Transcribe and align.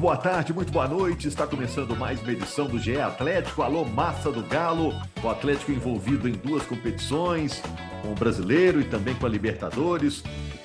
Muito 0.00 0.12
boa 0.12 0.16
tarde, 0.16 0.52
muito 0.54 0.72
boa 0.72 0.88
noite. 0.88 1.28
Está 1.28 1.46
começando 1.46 1.94
mais 1.94 2.22
uma 2.22 2.32
edição 2.32 2.66
do 2.66 2.78
GE 2.78 2.98
Atlético. 2.98 3.60
Alô, 3.60 3.84
massa 3.84 4.32
do 4.32 4.42
Galo. 4.42 4.94
O 5.22 5.28
Atlético 5.28 5.72
envolvido 5.72 6.26
em 6.26 6.32
duas 6.32 6.64
competições, 6.64 7.62
com 8.00 8.12
o 8.12 8.14
brasileiro 8.14 8.80
e 8.80 8.84
também 8.84 9.14
com 9.14 9.26
a 9.26 9.28
Libertadores. 9.28 10.24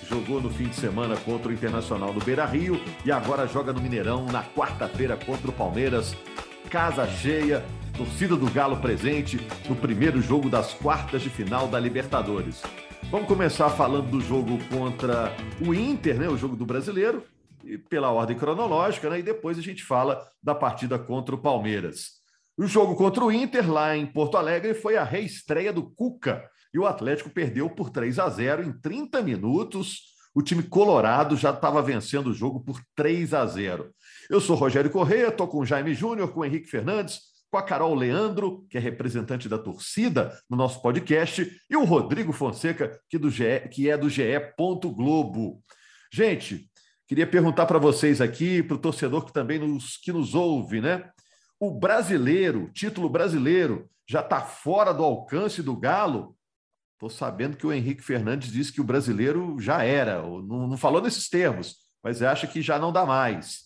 Jogou 0.10 0.42
no 0.42 0.50
fim 0.50 0.70
de 0.70 0.76
semana 0.76 1.18
contra 1.18 1.50
o 1.50 1.54
Internacional 1.54 2.14
no 2.14 2.22
Beira 2.22 2.46
Rio 2.46 2.80
e 3.04 3.12
agora 3.12 3.46
joga 3.46 3.74
no 3.74 3.82
Mineirão 3.82 4.26
na 4.26 4.42
quarta-feira 4.42 5.18
contra 5.18 5.50
o 5.50 5.54
Palmeiras. 5.54 6.16
Casa 6.70 7.06
cheia, 7.06 7.66
torcida 7.98 8.38
do 8.38 8.50
Galo 8.50 8.78
presente 8.78 9.38
no 9.68 9.76
primeiro 9.76 10.22
jogo 10.22 10.50
das 10.50 10.74
quartas 10.74 11.22
de 11.22 11.30
final 11.30 11.68
da 11.68 11.78
Libertadores. 11.78 12.64
Vamos 13.12 13.28
começar 13.28 13.70
falando 13.70 14.10
do 14.10 14.22
jogo 14.22 14.58
contra 14.70 15.36
o 15.60 15.74
Inter, 15.74 16.18
né? 16.18 16.30
O 16.30 16.38
jogo 16.38 16.56
do 16.56 16.66
brasileiro 16.66 17.22
pela 17.90 18.12
ordem 18.12 18.38
cronológica, 18.38 19.10
né? 19.10 19.20
E 19.20 19.24
depois 19.24 19.58
a 19.58 19.62
gente 19.62 19.84
fala 19.84 20.22
da 20.42 20.56
partida 20.56 20.98
contra 21.00 21.36
o 21.36 21.42
Palmeiras. 21.42 22.24
O 22.58 22.66
jogo 22.66 22.96
contra 22.96 23.24
o 23.24 23.32
Inter, 23.32 23.70
lá 23.70 23.98
em 23.98 24.06
Porto 24.06 24.38
Alegre, 24.38 24.74
foi 24.74 24.96
a 24.96 25.04
reestreia 25.04 25.74
do 25.74 25.90
Cuca. 25.92 26.50
E 26.74 26.80
o 26.80 26.86
Atlético 26.86 27.30
perdeu 27.30 27.70
por 27.70 27.90
3 27.90 28.20
a 28.20 28.30
0 28.30 28.64
em 28.64 28.72
30 28.72 29.22
minutos. 29.22 30.14
O 30.34 30.42
time 30.42 30.64
colorado 30.64 31.36
já 31.36 31.52
estava 31.52 31.82
vencendo 31.82 32.28
o 32.28 32.34
jogo 32.34 32.62
por 32.62 32.82
3 32.96 33.34
a 33.34 33.46
0. 33.46 33.94
Eu 34.30 34.40
sou 34.40 34.56
Rogério 34.56 34.90
Corrêa, 34.90 35.30
estou 35.30 35.48
com 35.48 35.60
o 35.60 35.66
Jaime 35.66 35.94
Júnior, 35.94 36.32
com 36.32 36.42
o 36.42 36.46
Henrique 36.46 36.68
Fernandes, 36.68 37.22
com 37.52 37.58
a 37.58 37.64
Carol 37.64 37.96
Leandro, 37.96 38.66
que 38.70 38.78
é 38.78 38.82
representante 38.82 39.48
da 39.48 39.58
torcida 39.58 40.38
no 40.50 40.58
nosso 40.58 40.82
podcast, 40.82 41.50
e 41.70 41.76
o 41.78 41.86
Rodrigo 41.86 42.34
Fonseca, 42.34 43.00
que, 43.10 43.18
do 43.18 43.30
GE, 43.30 43.70
que 43.72 43.90
é 43.90 43.98
do 43.98 44.10
GE. 44.10 44.24
Globo. 44.58 45.62
Gente, 46.12 46.70
Queria 47.08 47.28
perguntar 47.28 47.68
para 47.68 47.78
vocês 47.78 48.20
aqui, 48.20 48.64
para 48.64 48.76
o 48.76 48.80
torcedor 48.80 49.26
que 49.26 49.34
também 49.34 49.60
nos, 49.60 49.98
que 49.98 50.12
nos 50.12 50.34
ouve, 50.34 50.82
né? 50.82 51.10
O 51.60 51.72
brasileiro, 51.72 52.72
título 52.74 53.08
brasileiro, 53.08 53.90
já 54.08 54.22
está 54.22 54.42
fora 54.42 54.92
do 54.92 55.04
alcance 55.04 55.62
do 55.62 55.76
Galo? 55.78 56.36
Estou 56.94 57.10
sabendo 57.10 57.58
que 57.58 57.68
o 57.68 57.72
Henrique 57.72 58.04
Fernandes 58.04 58.52
disse 58.52 58.74
que 58.74 58.82
o 58.82 58.84
brasileiro 58.84 59.60
já 59.60 59.84
era, 59.84 60.22
não, 60.22 60.68
não 60.68 60.78
falou 60.78 61.02
nesses 61.02 61.30
termos, 61.30 61.78
mas 62.04 62.22
acha 62.22 62.48
que 62.48 62.62
já 62.62 62.80
não 62.80 62.92
dá 62.92 63.06
mais. 63.06 63.66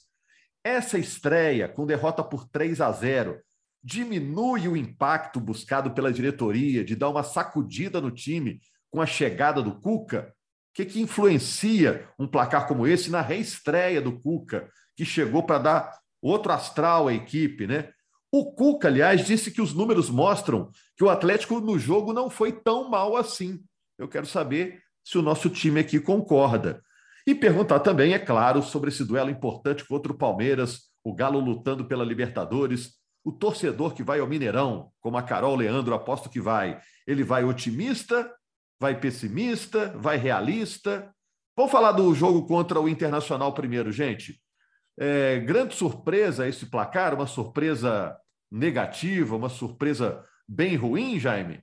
Essa 0.64 0.98
estreia, 0.98 1.70
com 1.70 1.86
derrota 1.86 2.23
por 2.23 2.48
3 2.50 2.82
a 2.82 2.92
0, 2.92 3.40
diminui 3.82 4.67
o 4.67 4.76
impacto 4.76 5.40
buscado 5.40 5.92
pela 5.92 6.12
diretoria 6.12 6.84
de 6.84 6.95
dar 6.95 7.10
uma 7.10 7.23
sacudida 7.23 8.02
no 8.02 8.12
time 8.12 8.60
com 8.92 9.02
a 9.02 9.06
chegada 9.06 9.62
do 9.62 9.80
Cuca? 9.80 10.34
Que, 10.73 10.86
que 10.86 11.02
influencia 11.02 12.08
um 12.17 12.28
placar 12.28 12.67
como 12.67 12.88
esse 12.88 13.09
na 13.09 13.22
reestreia 13.22 14.02
do 14.02 14.20
Cuca, 14.20 14.70
que 14.95 15.06
chegou 15.06 15.44
para 15.44 15.59
dar 15.59 16.00
outro 16.22 16.52
astral 16.52 17.08
à 17.08 17.14
equipe, 17.14 17.66
né? 17.66 17.89
O 18.31 18.53
Cuca, 18.53 18.88
aliás, 18.88 19.26
disse 19.26 19.50
que 19.50 19.61
os 19.61 19.73
números 19.73 20.09
mostram 20.09 20.70
que 20.95 21.03
o 21.03 21.09
Atlético 21.09 21.60
no 21.60 21.80
jogo 21.80 22.14
não 22.14 22.30
foi 22.30 22.52
tão 22.52 22.89
mal 22.89 23.17
assim. 23.17 23.60
Eu 23.98 24.08
quero 24.08 24.26
saber 24.26 24.82
se 25.04 25.17
o 25.17 25.21
nosso 25.21 25.49
time 25.49 25.80
aqui 25.80 25.99
concorda. 25.99 26.83
E 27.26 27.33
perguntar 27.33 27.80
também, 27.80 28.14
é 28.14 28.20
claro, 28.20 28.61
sobre 28.61 28.89
esse 28.89 29.04
duelo 29.04 29.30
importante 29.30 29.86
contra 29.86 30.11
o 30.11 30.17
Palmeiras, 30.17 30.89
o 31.04 31.14
Galo 31.14 31.39
lutando 31.39 31.86
pela 31.86 32.05
Libertadores. 32.05 32.93
O 33.23 33.32
torcedor 33.32 33.93
que 33.93 34.04
vai 34.04 34.20
ao 34.20 34.27
Mineirão, 34.27 34.92
como 35.02 35.17
a 35.17 35.23
Carol 35.23 35.55
Leandro 35.55 35.93
aposto 35.93 36.30
que 36.30 36.39
vai, 36.39 36.80
ele 37.05 37.23
vai 37.23 37.43
otimista 37.43 38.32
vai 38.80 39.00
pessimista, 39.00 39.90
vai 39.98 40.17
realista. 40.17 41.14
Vamos 41.56 41.72
falar 41.72 41.92
do 41.92 42.14
jogo 42.16 42.48
contra 42.48 42.80
o 42.80 42.88
Internacional 42.88 43.54
primeiro, 43.54 43.92
gente. 43.92 44.40
É, 44.98 45.40
grande 45.40 45.76
surpresa 45.76 46.48
esse 46.48 46.66
placar, 46.66 47.14
uma 47.14 47.28
surpresa 47.28 48.17
negativa, 48.52 49.36
uma 49.36 49.50
surpresa 49.50 50.23
bem 50.48 50.76
ruim, 50.76 51.20
Jaime? 51.20 51.62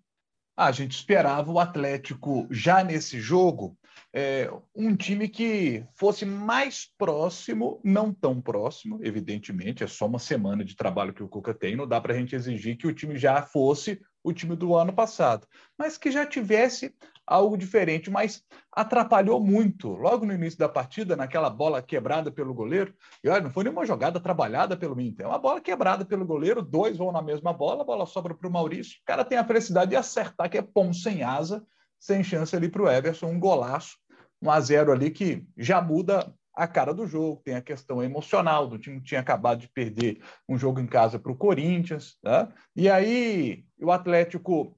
A 0.57 0.71
gente 0.71 0.93
esperava 0.93 1.51
o 1.51 1.59
Atlético 1.59 2.47
já 2.51 2.85
nesse 2.85 3.21
jogo 3.21 3.77
é, 4.19 4.51
um 4.75 4.97
time 4.97 5.29
que 5.29 5.85
fosse 5.93 6.25
mais 6.25 6.91
próximo, 6.97 7.79
não 7.85 8.15
tão 8.15 8.41
próximo, 8.41 8.99
evidentemente, 9.03 9.85
é 9.85 9.87
só 9.87 10.07
uma 10.07 10.19
semana 10.19 10.65
de 10.65 10.75
trabalho 10.75 11.13
que 11.13 11.23
o 11.23 11.29
Cuca 11.29 11.53
tem, 11.53 11.77
não 11.77 11.87
dá 11.87 12.01
para 12.01 12.15
a 12.15 12.17
gente 12.17 12.35
exigir 12.35 12.79
que 12.79 12.87
o 12.87 12.95
time 12.95 13.19
já 13.19 13.43
fosse 13.43 14.01
o 14.25 14.33
time 14.33 14.57
do 14.57 14.75
ano 14.75 14.91
passado, 14.91 15.47
mas 15.79 15.99
que 15.99 16.11
já 16.11 16.25
tivesse 16.25 16.95
algo 17.27 17.59
diferente, 17.59 18.11
mas 18.11 18.43
atrapalhou 18.73 19.39
muito. 19.39 19.91
Logo 19.91 20.25
no 20.25 20.33
início 20.33 20.59
da 20.59 20.69
partida, 20.69 21.15
naquela 21.15 21.51
bola 21.51 21.83
quebrada 21.83 22.33
pelo 22.33 22.55
goleiro, 22.55 22.95
e 23.23 23.29
olha, 23.29 23.43
não 23.43 23.51
foi 23.51 23.65
nenhuma 23.65 23.85
jogada 23.85 24.19
trabalhada 24.19 24.79
pelo 24.79 24.99
Inter, 24.99 25.27
é 25.27 25.29
uma 25.29 25.39
bola 25.39 25.61
quebrada 25.61 26.07
pelo 26.07 26.25
goleiro, 26.25 26.63
dois 26.63 26.97
vão 26.97 27.13
na 27.13 27.21
mesma 27.21 27.53
bola, 27.53 27.83
a 27.83 27.87
bola 27.87 28.07
sobra 28.07 28.35
para 28.35 28.49
o 28.49 28.51
Maurício, 28.51 28.97
o 29.03 29.05
cara 29.05 29.27
tem 29.27 29.37
a 29.37 29.45
felicidade 29.45 29.91
de 29.91 29.97
acertar, 29.97 30.49
que 30.49 30.57
é 30.57 30.63
pom 30.63 30.91
sem 30.91 31.23
asa, 31.23 31.63
sem 31.99 32.25
chance 32.25 32.57
ali 32.57 32.71
para 32.71 32.83
o 32.83 32.91
Everson, 32.91 33.27
um 33.27 33.39
golaço, 33.39 33.99
um 34.41 34.51
a 34.51 34.61
zero 34.61 34.93
ali 34.93 35.11
que 35.11 35.47
já 35.57 35.81
muda 35.81 36.35
a 36.57 36.67
cara 36.67 36.95
do 36.95 37.07
jogo, 37.07 37.43
tem 37.45 37.55
a 37.55 37.61
questão 37.61 38.03
emocional 38.03 38.67
do 38.67 38.79
time 38.79 38.99
que 38.99 39.09
tinha 39.09 39.21
acabado 39.21 39.61
de 39.61 39.69
perder 39.69 40.23
um 40.49 40.57
jogo 40.57 40.81
em 40.81 40.87
casa 40.87 41.19
para 41.19 41.31
o 41.31 41.37
Corinthians, 41.37 42.19
tá? 42.23 42.51
e 42.75 42.89
aí 42.89 43.67
o 43.79 43.93
Atlético 43.93 44.75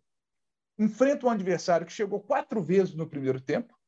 enfrenta 0.76 1.26
um 1.26 1.30
adversário 1.30 1.86
que 1.86 1.92
chegou 1.92 2.20
quatro 2.20 2.60
vezes 2.62 2.94
no 2.94 3.08
primeiro 3.08 3.40
tempo 3.40 3.78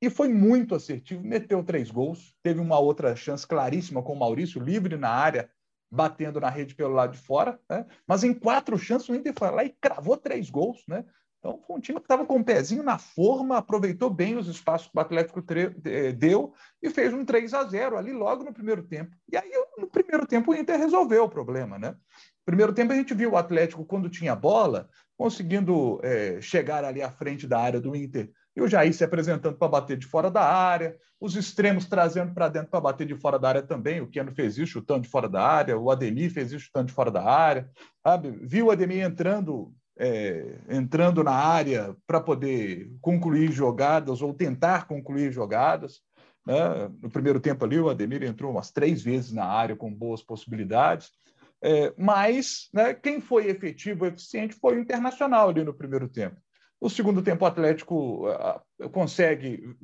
e 0.00 0.10
foi 0.10 0.28
muito 0.28 0.74
assertivo, 0.74 1.22
meteu 1.24 1.64
três 1.64 1.90
gols, 1.90 2.34
teve 2.42 2.60
uma 2.60 2.78
outra 2.78 3.16
chance 3.16 3.46
claríssima 3.46 4.02
com 4.02 4.12
o 4.12 4.18
Maurício 4.18 4.62
livre 4.62 4.96
na 4.96 5.10
área, 5.10 5.50
batendo 5.90 6.38
na 6.38 6.50
rede 6.50 6.74
pelo 6.74 6.94
lado 6.94 7.12
de 7.12 7.18
fora, 7.18 7.58
né? 7.68 7.86
mas 8.06 8.22
em 8.22 8.34
quatro 8.34 8.78
chances 8.78 9.08
o 9.08 9.14
Inter 9.14 9.32
foi 9.36 9.50
lá 9.50 9.64
e 9.64 9.70
cravou 9.80 10.18
três 10.18 10.50
gols, 10.50 10.84
né? 10.86 11.04
Então, 11.38 11.60
foi 11.66 11.76
um 11.76 11.80
time 11.80 12.00
que 12.00 12.04
estava 12.04 12.26
com 12.26 12.40
o 12.40 12.44
pezinho 12.44 12.82
na 12.82 12.98
forma, 12.98 13.56
aproveitou 13.56 14.10
bem 14.10 14.36
os 14.36 14.48
espaços 14.48 14.88
que 14.88 14.96
o 14.96 15.00
Atlético 15.00 15.42
eh, 15.84 16.12
deu 16.12 16.52
e 16.82 16.90
fez 16.90 17.14
um 17.14 17.24
3 17.24 17.54
a 17.54 17.64
0 17.64 17.96
ali 17.96 18.12
logo 18.12 18.42
no 18.42 18.52
primeiro 18.52 18.82
tempo. 18.82 19.14
E 19.30 19.36
aí, 19.36 19.50
no 19.78 19.86
primeiro 19.86 20.26
tempo, 20.26 20.50
o 20.50 20.54
Inter 20.54 20.78
resolveu 20.78 21.24
o 21.24 21.28
problema, 21.28 21.78
né? 21.78 21.94
Primeiro 22.44 22.72
tempo, 22.72 22.92
a 22.92 22.96
gente 22.96 23.14
viu 23.14 23.32
o 23.32 23.36
Atlético, 23.36 23.84
quando 23.84 24.08
tinha 24.10 24.34
bola, 24.34 24.88
conseguindo 25.16 26.00
é, 26.02 26.40
chegar 26.40 26.84
ali 26.84 27.02
à 27.02 27.10
frente 27.10 27.46
da 27.46 27.60
área 27.60 27.80
do 27.80 27.94
Inter. 27.94 28.30
E 28.56 28.60
o 28.60 28.66
Jair 28.66 28.92
se 28.92 29.04
apresentando 29.04 29.56
para 29.56 29.68
bater 29.68 29.96
de 29.96 30.06
fora 30.06 30.30
da 30.30 30.42
área, 30.42 30.96
os 31.20 31.36
extremos 31.36 31.84
trazendo 31.86 32.34
para 32.34 32.48
dentro 32.48 32.70
para 32.70 32.80
bater 32.80 33.06
de 33.06 33.14
fora 33.14 33.38
da 33.38 33.48
área 33.48 33.62
também. 33.62 34.00
O 34.00 34.08
Keno 34.08 34.32
fez 34.34 34.58
isso 34.58 34.72
chutando 34.72 35.02
de 35.02 35.08
fora 35.08 35.28
da 35.28 35.40
área, 35.40 35.78
o 35.78 35.90
Ademir 35.90 36.32
fez 36.32 36.50
isso 36.50 36.64
chutando 36.64 36.86
de 36.86 36.92
fora 36.92 37.10
da 37.10 37.22
área. 37.22 37.70
Sabe? 38.02 38.30
Viu 38.42 38.66
o 38.66 38.70
Ademir 38.70 39.04
entrando 39.04 39.72
é, 39.98 40.58
entrando 40.68 41.24
na 41.24 41.32
área 41.32 41.96
para 42.06 42.20
poder 42.20 42.90
concluir 43.00 43.50
jogadas 43.50 44.22
ou 44.22 44.32
tentar 44.32 44.86
concluir 44.86 45.32
jogadas. 45.32 46.00
Né? 46.46 46.88
No 47.02 47.10
primeiro 47.10 47.40
tempo 47.40 47.64
ali, 47.64 47.78
o 47.80 47.88
Ademir 47.90 48.22
entrou 48.22 48.52
umas 48.52 48.70
três 48.70 49.02
vezes 49.02 49.32
na 49.32 49.44
área 49.44 49.74
com 49.74 49.92
boas 49.92 50.22
possibilidades. 50.22 51.10
É, 51.60 51.92
mas 51.98 52.68
né, 52.72 52.94
quem 52.94 53.20
foi 53.20 53.48
efetivo, 53.48 54.06
eficiente, 54.06 54.54
foi 54.54 54.76
o 54.76 54.80
Internacional 54.80 55.48
ali 55.48 55.64
no 55.64 55.74
primeiro 55.74 56.08
tempo. 56.08 56.40
No 56.80 56.88
segundo 56.88 57.20
tempo, 57.20 57.44
o 57.44 57.48
Atlético 57.48 58.28
uh, 58.28 58.88
consegue 58.90 59.76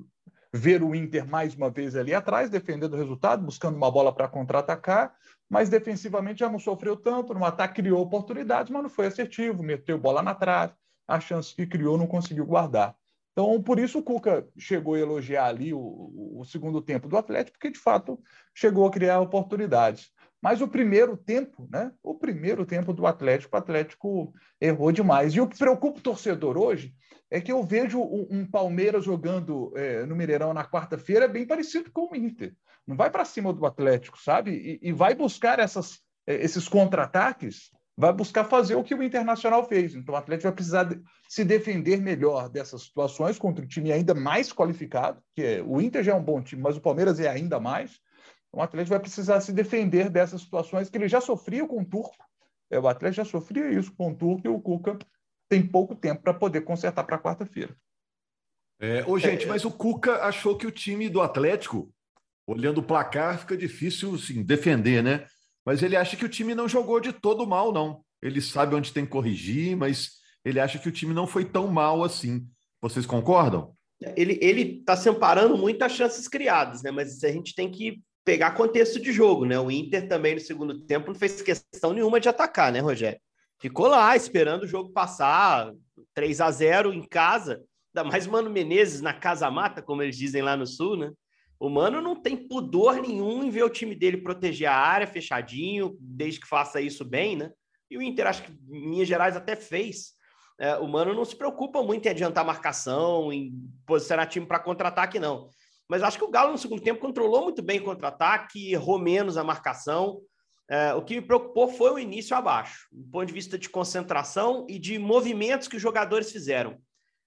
ver 0.52 0.84
o 0.84 0.94
Inter 0.94 1.26
mais 1.26 1.52
uma 1.56 1.69
vez 1.69 1.96
ali 1.96 2.14
atrás, 2.14 2.49
defendendo 2.49 2.94
o 2.94 2.96
resultado, 2.96 3.44
buscando 3.44 3.76
uma 3.76 3.90
bola 3.90 4.14
para 4.14 4.28
contra-atacar, 4.28 5.12
mas 5.49 5.69
defensivamente 5.69 6.41
já 6.41 6.49
não 6.49 6.58
sofreu 6.58 6.96
tanto, 6.96 7.35
no 7.35 7.44
ataque 7.44 7.76
criou 7.82 8.00
oportunidades, 8.00 8.70
mas 8.70 8.82
não 8.82 8.91
foi 8.91 9.06
assertivo, 9.06 9.62
meteu 9.62 9.99
bola 9.99 10.23
na 10.23 10.35
trave, 10.35 10.75
a 11.06 11.20
chance 11.20 11.55
que 11.55 11.67
criou 11.67 11.99
não 11.99 12.06
conseguiu 12.06 12.46
guardar. 12.46 12.96
Então, 13.32 13.61
por 13.61 13.81
isso 13.81 13.99
o 13.99 14.02
Cuca 14.02 14.49
chegou 14.56 14.94
a 14.94 15.00
elogiar 15.00 15.46
ali 15.46 15.75
o, 15.75 16.38
o, 16.38 16.44
segundo 16.44 16.81
tempo 16.81 17.08
do 17.08 17.19
Atlético, 17.19 17.58
porque 17.58 17.70
de 17.70 17.79
fato 17.79 18.19
chegou 18.55 18.87
a 18.87 18.91
criar 18.91 19.20
oportunidades. 19.20 20.12
Mas 20.41 20.61
o 20.61 20.69
primeiro 20.69 21.17
tempo, 21.17 21.67
né? 21.69 21.91
O 22.00 22.14
primeiro 22.14 22.64
tempo 22.64 22.93
do 22.93 23.06
Atlético, 23.06 23.56
o 23.56 23.58
Atlético 23.58 24.32
errou 24.61 24.93
demais. 24.93 25.35
E 25.35 25.41
o 25.41 25.49
que 25.49 25.58
preocupa 25.58 25.99
o 25.99 26.02
torcedor 26.02 26.56
hoje 26.56 26.94
é 27.34 27.40
que 27.40 27.50
eu 27.50 27.64
vejo 27.64 28.00
um, 28.00 28.28
um 28.31 28.46
Palmeiras 28.46 29.04
jogando 29.04 29.72
é, 29.75 30.06
no 30.06 30.14
Mineirão 30.14 30.54
na 30.54 30.64
quarta-feira 30.64 31.26
bem 31.26 31.44
parecido 31.44 31.90
com 31.90 32.12
o 32.12 32.14
Inter. 32.14 32.54
Não 32.86 32.94
vai 32.94 33.10
para 33.10 33.25
cima 33.25 33.52
do 33.52 33.66
Atlético, 33.66 34.16
sabe? 34.16 34.52
E, 34.52 34.88
e 34.88 34.92
vai 34.92 35.16
buscar 35.16 35.58
essas, 35.58 35.98
é, 36.28 36.36
esses 36.36 36.69
contra-ataques, 36.69 37.72
vai 37.96 38.12
buscar 38.12 38.44
fazer 38.44 38.76
o 38.76 38.84
que 38.84 38.94
o 38.94 39.02
Internacional 39.02 39.66
fez. 39.66 39.96
Então 39.96 40.14
o 40.14 40.16
Atlético 40.16 40.44
vai 40.44 40.54
precisar 40.54 40.84
de, 40.84 41.02
se 41.28 41.44
defender 41.44 42.00
melhor 42.00 42.48
dessas 42.48 42.82
situações 42.82 43.36
contra 43.36 43.64
um 43.64 43.69
time 43.69 43.90
ainda 43.90 44.14
mais 44.14 44.52
qualificado, 44.52 45.20
que 45.34 45.42
é, 45.42 45.60
o 45.60 45.81
Inter 45.81 46.04
já 46.04 46.12
é 46.12 46.14
um 46.14 46.22
bom 46.22 46.40
time, 46.40 46.62
mas 46.62 46.76
o 46.76 46.81
Palmeiras 46.81 47.19
é 47.19 47.28
ainda 47.28 47.58
mais. 47.58 47.98
Então, 48.46 48.60
o 48.60 48.62
Atlético 48.62 48.90
vai 48.90 49.00
precisar 49.00 49.40
se 49.40 49.52
defender 49.52 50.08
dessas 50.08 50.42
situações 50.42 50.88
que 50.88 50.96
ele 50.96 51.08
já 51.08 51.20
sofria 51.20 51.66
com 51.66 51.82
o 51.82 51.84
Turco. 51.84 52.14
É, 52.70 52.78
o 52.78 52.86
Atlético 52.86 53.25
já 53.25 53.28
sofria 53.28 53.72
isso 53.72 53.92
com 53.96 54.12
o 54.12 54.14
Turco 54.14 54.46
e 54.46 54.48
o 54.48 54.60
Cuca 54.60 54.96
tem 55.55 55.65
pouco 55.65 55.95
tempo 55.95 56.21
para 56.21 56.35
poder 56.35 56.62
consertar 56.62 57.05
para 57.05 57.17
quarta-feira. 57.17 57.77
É, 58.81 59.05
ô, 59.06 59.17
gente, 59.17 59.45
é, 59.45 59.47
mas 59.47 59.65
o 59.65 59.71
Cuca 59.71 60.25
achou 60.25 60.56
que 60.59 60.67
o 60.67 60.71
time 60.73 61.09
do 61.09 61.21
Atlético, 61.21 61.95
olhando 62.45 62.79
o 62.79 62.83
placar, 62.83 63.39
fica 63.39 63.56
difícil 63.56 64.17
assim, 64.17 64.43
defender, 64.43 65.01
né? 65.01 65.25
Mas 65.65 65.81
ele 65.81 65.95
acha 65.95 66.17
que 66.17 66.25
o 66.25 66.29
time 66.29 66.56
não 66.56 66.69
jogou 66.69 66.99
de 66.99 67.12
todo 67.12 67.47
mal, 67.47 67.73
não. 67.73 68.05
Ele 68.21 68.41
sabe 68.41 68.75
onde 68.75 68.93
tem 68.93 69.05
que 69.05 69.12
corrigir, 69.12 69.77
mas 69.77 70.15
ele 70.45 70.59
acha 70.59 70.77
que 70.77 70.89
o 70.89 70.93
time 70.93 71.15
não 71.15 71.25
foi 71.27 71.45
tão 71.45 71.69
mal 71.69 72.03
assim. 72.03 72.45
Vocês 72.83 73.06
concordam? 73.06 73.73
Ele 74.17 74.81
está 74.81 74.97
se 74.97 75.09
amparando 75.09 75.56
muito 75.56 75.83
as 75.83 75.93
chances 75.93 76.27
criadas, 76.27 76.83
né? 76.83 76.91
Mas 76.91 77.23
a 77.23 77.31
gente 77.31 77.55
tem 77.55 77.71
que 77.71 78.03
pegar 78.25 78.56
contexto 78.56 79.01
de 79.01 79.12
jogo, 79.12 79.45
né? 79.45 79.56
O 79.56 79.71
Inter 79.71 80.09
também 80.09 80.35
no 80.35 80.41
segundo 80.41 80.81
tempo 80.81 81.12
não 81.12 81.15
fez 81.15 81.41
questão 81.41 81.93
nenhuma 81.93 82.19
de 82.19 82.29
atacar, 82.29 82.73
né, 82.73 82.81
Rogério? 82.81 83.21
Ficou 83.64 83.87
lá 83.87 84.14
esperando 84.14 84.64
o 84.64 84.66
jogo 84.66 84.90
passar 84.90 85.72
3 86.12 86.38
a 86.43 86.50
0 86.50 86.93
em 86.93 87.02
casa. 87.02 87.64
Ainda 87.96 88.11
mais 88.11 88.26
Mano 88.26 88.50
Menezes 88.50 89.00
na 89.00 89.14
casa 89.14 89.50
mata, 89.50 89.81
como 89.81 90.02
eles 90.02 90.19
dizem 90.19 90.43
lá 90.43 90.55
no 90.55 90.66
sul, 90.66 90.99
né? 90.99 91.11
O 91.58 91.70
Mano 91.70 92.02
não 92.02 92.14
tem 92.14 92.37
pudor 92.37 93.00
nenhum 93.00 93.43
em 93.43 93.49
ver 93.49 93.64
o 93.64 93.70
time 93.70 93.94
dele 93.94 94.19
proteger 94.19 94.69
a 94.69 94.76
área 94.76 95.06
fechadinho, 95.06 95.96
desde 95.99 96.40
que 96.40 96.46
faça 96.46 96.78
isso 96.78 97.06
bem, 97.06 97.37
né? 97.37 97.52
E 97.90 97.96
o 97.96 98.02
Inter, 98.02 98.26
acho 98.26 98.43
que 98.43 98.52
Minas 98.66 99.08
Gerais 99.08 99.34
até 99.34 99.56
fez. 99.56 100.12
É, 100.60 100.76
o 100.76 100.87
Mano 100.87 101.14
não 101.14 101.25
se 101.25 101.34
preocupa 101.34 101.82
muito 101.82 102.05
em 102.05 102.10
adiantar 102.10 102.44
marcação, 102.44 103.32
em 103.32 103.50
posicionar 103.87 104.28
time 104.28 104.44
para 104.44 104.58
contra-ataque, 104.58 105.19
não. 105.19 105.49
Mas 105.88 106.02
acho 106.02 106.19
que 106.19 106.25
o 106.25 106.31
Galo 106.31 106.52
no 106.52 106.58
segundo 106.58 106.82
tempo 106.82 107.00
controlou 107.00 107.44
muito 107.44 107.62
bem 107.62 107.81
o 107.81 107.84
contra-ataque, 107.84 108.72
errou 108.72 108.99
menos 108.99 109.38
a 109.38 109.44
marcação. 109.44 110.20
É, 110.69 110.94
o 110.94 111.02
que 111.02 111.16
me 111.16 111.22
preocupou 111.22 111.69
foi 111.69 111.93
o 111.93 111.99
início 111.99 112.37
abaixo, 112.37 112.88
do 112.90 113.05
ponto 113.11 113.26
de 113.26 113.32
vista 113.32 113.58
de 113.58 113.69
concentração 113.69 114.66
e 114.69 114.78
de 114.78 114.99
movimentos 114.99 115.69
que 115.69 115.76
os 115.76 115.82
jogadores 115.82 116.32
fizeram. 116.32 116.78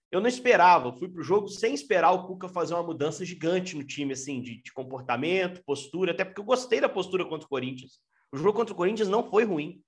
Eu 0.10 0.22
não 0.22 0.28
esperava, 0.28 0.94
fui 0.94 1.10
para 1.10 1.20
o 1.20 1.24
jogo 1.24 1.48
sem 1.50 1.74
esperar 1.74 2.12
o 2.12 2.26
Cuca 2.26 2.48
fazer 2.48 2.74
uma 2.74 2.84
mudança 2.84 3.26
gigante 3.26 3.76
no 3.76 3.84
time, 3.84 4.14
assim, 4.14 4.42
de, 4.42 4.62
de, 4.62 4.72
comportamento, 4.72 5.64
postura, 5.66 6.12
até 6.12 6.24
porque 6.24 6.40
eu 6.40 6.46
gostei 6.46 6.80
da 6.80 6.88
postura 6.88 7.26
contra 7.26 7.46
o 7.46 7.50
Corinthians. 7.50 8.00
O 8.32 8.38
jogo 8.38 8.54
contra 8.54 8.74
o 8.74 8.78
Corinthians 8.78 9.10
não 9.10 9.30
foi 9.30 9.44
ruim, 9.44 9.82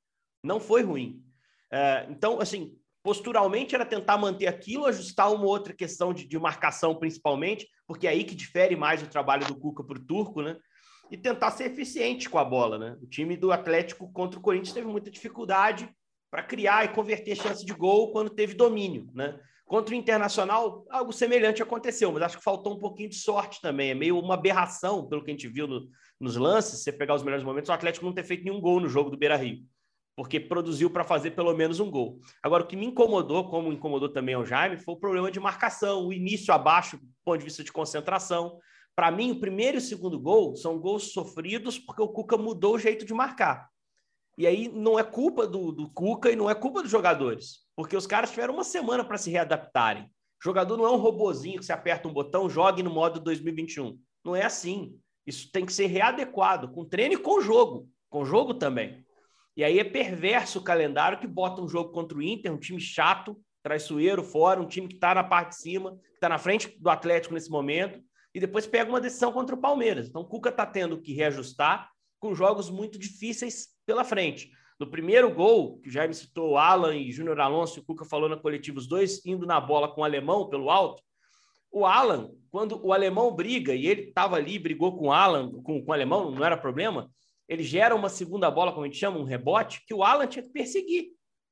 não 0.43 0.59
foi 0.59 0.83
ruim. 0.83 1.23
É, 1.71 2.05
então, 2.09 2.41
assim, 2.41 2.77
posturalmente 3.01 3.73
era 3.73 3.85
tentar 3.85 4.17
manter 4.17 4.47
aquilo, 4.47 4.85
ajustar 4.85 5.31
uma 5.33 5.45
outra 5.45 5.73
questão 5.73 6.13
de, 6.13 6.27
de 6.27 6.37
marcação, 6.37 6.95
principalmente, 6.95 7.67
porque 7.87 8.05
é 8.05 8.09
aí 8.09 8.25
que 8.25 8.35
difere 8.35 8.75
mais 8.75 9.01
o 9.01 9.07
trabalho 9.07 9.47
do 9.47 9.55
Cuca 9.55 9.83
para 9.83 9.97
o 9.97 10.05
Turco, 10.05 10.41
né? 10.41 10.57
E 11.11 11.17
tentar 11.17 11.51
ser 11.51 11.65
eficiente 11.65 12.29
com 12.29 12.37
a 12.37 12.45
bola, 12.45 12.77
né? 12.77 12.97
O 13.01 13.07
time 13.07 13.35
do 13.35 13.51
Atlético 13.51 14.11
contra 14.11 14.39
o 14.39 14.41
Corinthians 14.41 14.73
teve 14.73 14.87
muita 14.87 15.09
dificuldade 15.09 15.89
para 16.29 16.43
criar 16.43 16.85
e 16.85 16.89
converter 16.89 17.35
chance 17.35 17.65
de 17.65 17.73
gol 17.73 18.11
quando 18.11 18.29
teve 18.29 18.53
domínio, 18.53 19.09
né? 19.13 19.39
Contra 19.65 19.93
o 19.93 19.97
Internacional, 19.97 20.85
algo 20.89 21.11
semelhante 21.11 21.61
aconteceu, 21.61 22.11
mas 22.11 22.23
acho 22.23 22.37
que 22.37 22.43
faltou 22.43 22.73
um 22.73 22.79
pouquinho 22.79 23.09
de 23.09 23.15
sorte 23.15 23.61
também. 23.61 23.91
É 23.91 23.95
meio 23.95 24.19
uma 24.19 24.33
aberração, 24.33 25.07
pelo 25.07 25.23
que 25.23 25.29
a 25.29 25.33
gente 25.33 25.47
viu 25.47 25.67
no, 25.67 25.87
nos 26.19 26.35
lances, 26.35 26.81
você 26.81 26.91
pegar 26.91 27.15
os 27.15 27.23
melhores 27.23 27.45
momentos, 27.45 27.69
o 27.69 27.73
Atlético 27.73 28.05
não 28.05 28.13
ter 28.13 28.23
feito 28.23 28.43
nenhum 28.43 28.59
gol 28.59 28.79
no 28.79 28.89
jogo 28.89 29.11
do 29.11 29.17
Beira 29.17 29.35
Rio, 29.35 29.59
porque 30.15 30.39
produziu 30.39 30.89
para 30.89 31.03
fazer 31.03 31.31
pelo 31.31 31.53
menos 31.55 31.79
um 31.79 31.89
gol. 31.89 32.19
Agora, 32.41 32.63
o 32.63 32.67
que 32.67 32.75
me 32.75 32.87
incomodou, 32.87 33.47
como 33.47 33.71
incomodou 33.71 34.09
também 34.09 34.35
o 34.35 34.45
Jaime, 34.45 34.77
foi 34.77 34.95
o 34.95 34.99
problema 34.99 35.31
de 35.31 35.39
marcação, 35.39 36.07
o 36.07 36.13
início 36.13 36.51
abaixo, 36.53 36.97
do 36.97 37.07
ponto 37.23 37.37
de 37.37 37.45
vista 37.45 37.63
de 37.63 37.71
concentração. 37.71 38.59
Para 38.99 39.11
mim, 39.11 39.31
o 39.31 39.39
primeiro 39.39 39.77
e 39.77 39.79
o 39.79 39.81
segundo 39.81 40.19
gol 40.19 40.57
são 40.57 40.77
gols 40.77 41.13
sofridos 41.13 41.79
porque 41.79 42.01
o 42.01 42.09
Cuca 42.09 42.35
mudou 42.35 42.75
o 42.75 42.77
jeito 42.77 43.05
de 43.05 43.13
marcar. 43.13 43.69
E 44.37 44.45
aí 44.45 44.67
não 44.67 44.99
é 44.99 45.05
culpa 45.05 45.47
do, 45.47 45.71
do 45.71 45.89
Cuca 45.89 46.29
e 46.29 46.35
não 46.35 46.49
é 46.49 46.53
culpa 46.53 46.81
dos 46.81 46.91
jogadores, 46.91 47.59
porque 47.77 47.95
os 47.95 48.05
caras 48.05 48.29
tiveram 48.29 48.55
uma 48.55 48.63
semana 48.65 49.05
para 49.05 49.17
se 49.17 49.31
readaptarem. 49.31 50.03
O 50.03 50.43
jogador 50.43 50.75
não 50.75 50.85
é 50.85 50.91
um 50.91 50.97
robozinho 50.97 51.59
que 51.59 51.65
você 51.65 51.71
aperta 51.71 52.09
um 52.09 52.13
botão, 52.13 52.49
jogue 52.49 52.83
no 52.83 52.89
modo 52.89 53.21
2021. 53.21 53.97
Não 54.21 54.35
é 54.35 54.43
assim. 54.43 54.99
Isso 55.25 55.49
tem 55.49 55.65
que 55.65 55.71
ser 55.71 55.85
readequado 55.85 56.69
com 56.69 56.83
treino 56.83 57.13
e 57.13 57.17
com 57.17 57.39
jogo. 57.39 57.87
Com 58.09 58.25
jogo 58.25 58.53
também. 58.53 59.05
E 59.55 59.63
aí 59.63 59.79
é 59.79 59.83
perverso 59.85 60.59
o 60.59 60.63
calendário 60.63 61.21
que 61.21 61.25
bota 61.25 61.61
um 61.61 61.69
jogo 61.69 61.93
contra 61.93 62.17
o 62.17 62.21
Inter, 62.21 62.51
um 62.51 62.59
time 62.59 62.81
chato, 62.81 63.39
traiçoeiro, 63.63 64.25
fora, 64.25 64.59
um 64.59 64.67
time 64.67 64.89
que 64.89 64.95
está 64.95 65.15
na 65.15 65.23
parte 65.23 65.51
de 65.51 65.61
cima, 65.61 65.97
que 65.97 66.15
está 66.15 66.27
na 66.27 66.37
frente 66.37 66.77
do 66.77 66.89
Atlético 66.89 67.33
nesse 67.33 67.49
momento, 67.49 68.03
e 68.33 68.39
depois 68.39 68.67
pega 68.67 68.89
uma 68.89 69.01
decisão 69.01 69.31
contra 69.31 69.55
o 69.55 69.59
Palmeiras. 69.59 70.07
Então, 70.07 70.21
o 70.21 70.25
Cuca 70.27 70.49
está 70.49 70.65
tendo 70.65 71.01
que 71.01 71.13
reajustar 71.13 71.89
com 72.19 72.35
jogos 72.35 72.69
muito 72.69 72.99
difíceis 72.99 73.69
pela 73.85 74.03
frente. 74.03 74.51
No 74.79 74.89
primeiro 74.89 75.33
gol, 75.33 75.79
que 75.79 75.89
já 75.89 76.07
me 76.07 76.13
citou 76.13 76.57
Alan 76.57 76.95
e 76.95 77.11
Júnior 77.11 77.39
Alonso, 77.39 77.79
o 77.79 77.83
Cuca 77.83 78.05
falou 78.05 78.29
na 78.29 78.37
coletiva, 78.37 78.77
os 78.77 78.87
dois 78.87 79.25
indo 79.25 79.45
na 79.45 79.59
bola 79.59 79.93
com 79.93 80.01
o 80.01 80.03
alemão 80.03 80.47
pelo 80.47 80.69
alto. 80.69 81.03
O 81.71 81.85
Alan, 81.85 82.31
quando 82.49 82.79
o 82.83 82.93
alemão 82.93 83.35
briga, 83.35 83.73
e 83.75 83.85
ele 83.87 84.03
estava 84.03 84.37
ali, 84.37 84.57
brigou 84.57 84.97
com 84.97 85.07
o 85.07 85.11
Alan, 85.11 85.51
com, 85.61 85.83
com 85.83 85.91
o 85.91 85.93
alemão, 85.93 86.31
não 86.31 86.45
era 86.45 86.55
problema, 86.55 87.09
ele 87.47 87.63
gera 87.63 87.95
uma 87.95 88.09
segunda 88.09 88.49
bola, 88.49 88.71
como 88.71 88.85
a 88.85 88.87
gente 88.87 88.99
chama, 88.99 89.19
um 89.19 89.23
rebote, 89.23 89.83
que 89.85 89.93
o 89.93 90.03
Alan 90.03 90.27
tinha 90.27 90.43
que 90.43 90.49
perseguir. 90.49 91.07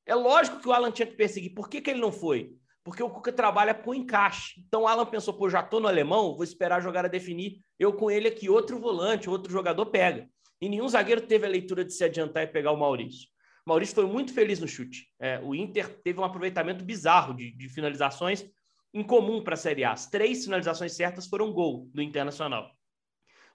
É 0.05 0.15
lógico 0.15 0.59
que 0.59 0.67
o 0.69 0.71
Alan 0.71 0.91
tinha 0.91 1.07
que 1.07 1.15
perseguir. 1.15 1.53
Por 1.53 1.67
que, 1.67 1.81
que 1.81 1.89
ele 1.89 1.99
não 1.99 2.11
foi? 2.11 2.53
Porque 2.87 3.03
o 3.03 3.09
Cuca 3.09 3.33
trabalha 3.33 3.73
com 3.73 3.93
encaixe. 3.93 4.63
Então 4.65 4.83
o 4.83 4.87
Alan 4.87 5.05
pensou, 5.05 5.33
pô, 5.33 5.49
já 5.49 5.61
tô 5.61 5.77
no 5.77 5.89
alemão, 5.89 6.33
vou 6.33 6.43
esperar 6.45 6.77
a 6.77 6.79
jogada 6.79 7.09
definir. 7.09 7.59
Eu 7.77 7.91
com 7.91 8.09
ele 8.09 8.29
aqui, 8.29 8.49
outro 8.49 8.79
volante, 8.79 9.29
outro 9.29 9.51
jogador 9.51 9.87
pega. 9.87 10.29
E 10.61 10.69
nenhum 10.69 10.87
zagueiro 10.87 11.19
teve 11.19 11.45
a 11.45 11.49
leitura 11.49 11.83
de 11.83 11.93
se 11.93 12.01
adiantar 12.05 12.43
e 12.43 12.47
pegar 12.47 12.71
o 12.71 12.77
Maurício. 12.77 13.27
O 13.65 13.69
Maurício 13.71 13.93
foi 13.93 14.05
muito 14.05 14.33
feliz 14.33 14.61
no 14.61 14.69
chute. 14.69 15.05
É, 15.19 15.37
o 15.43 15.53
Inter 15.53 16.01
teve 16.01 16.17
um 16.17 16.23
aproveitamento 16.23 16.85
bizarro 16.85 17.33
de, 17.33 17.51
de 17.51 17.67
finalizações 17.67 18.49
incomum 18.93 19.43
para 19.43 19.55
a 19.55 19.57
Série 19.57 19.83
A. 19.83 19.91
As 19.91 20.07
três 20.09 20.45
finalizações 20.45 20.93
certas 20.93 21.27
foram 21.27 21.51
gol 21.51 21.89
do 21.93 22.01
Internacional. 22.01 22.71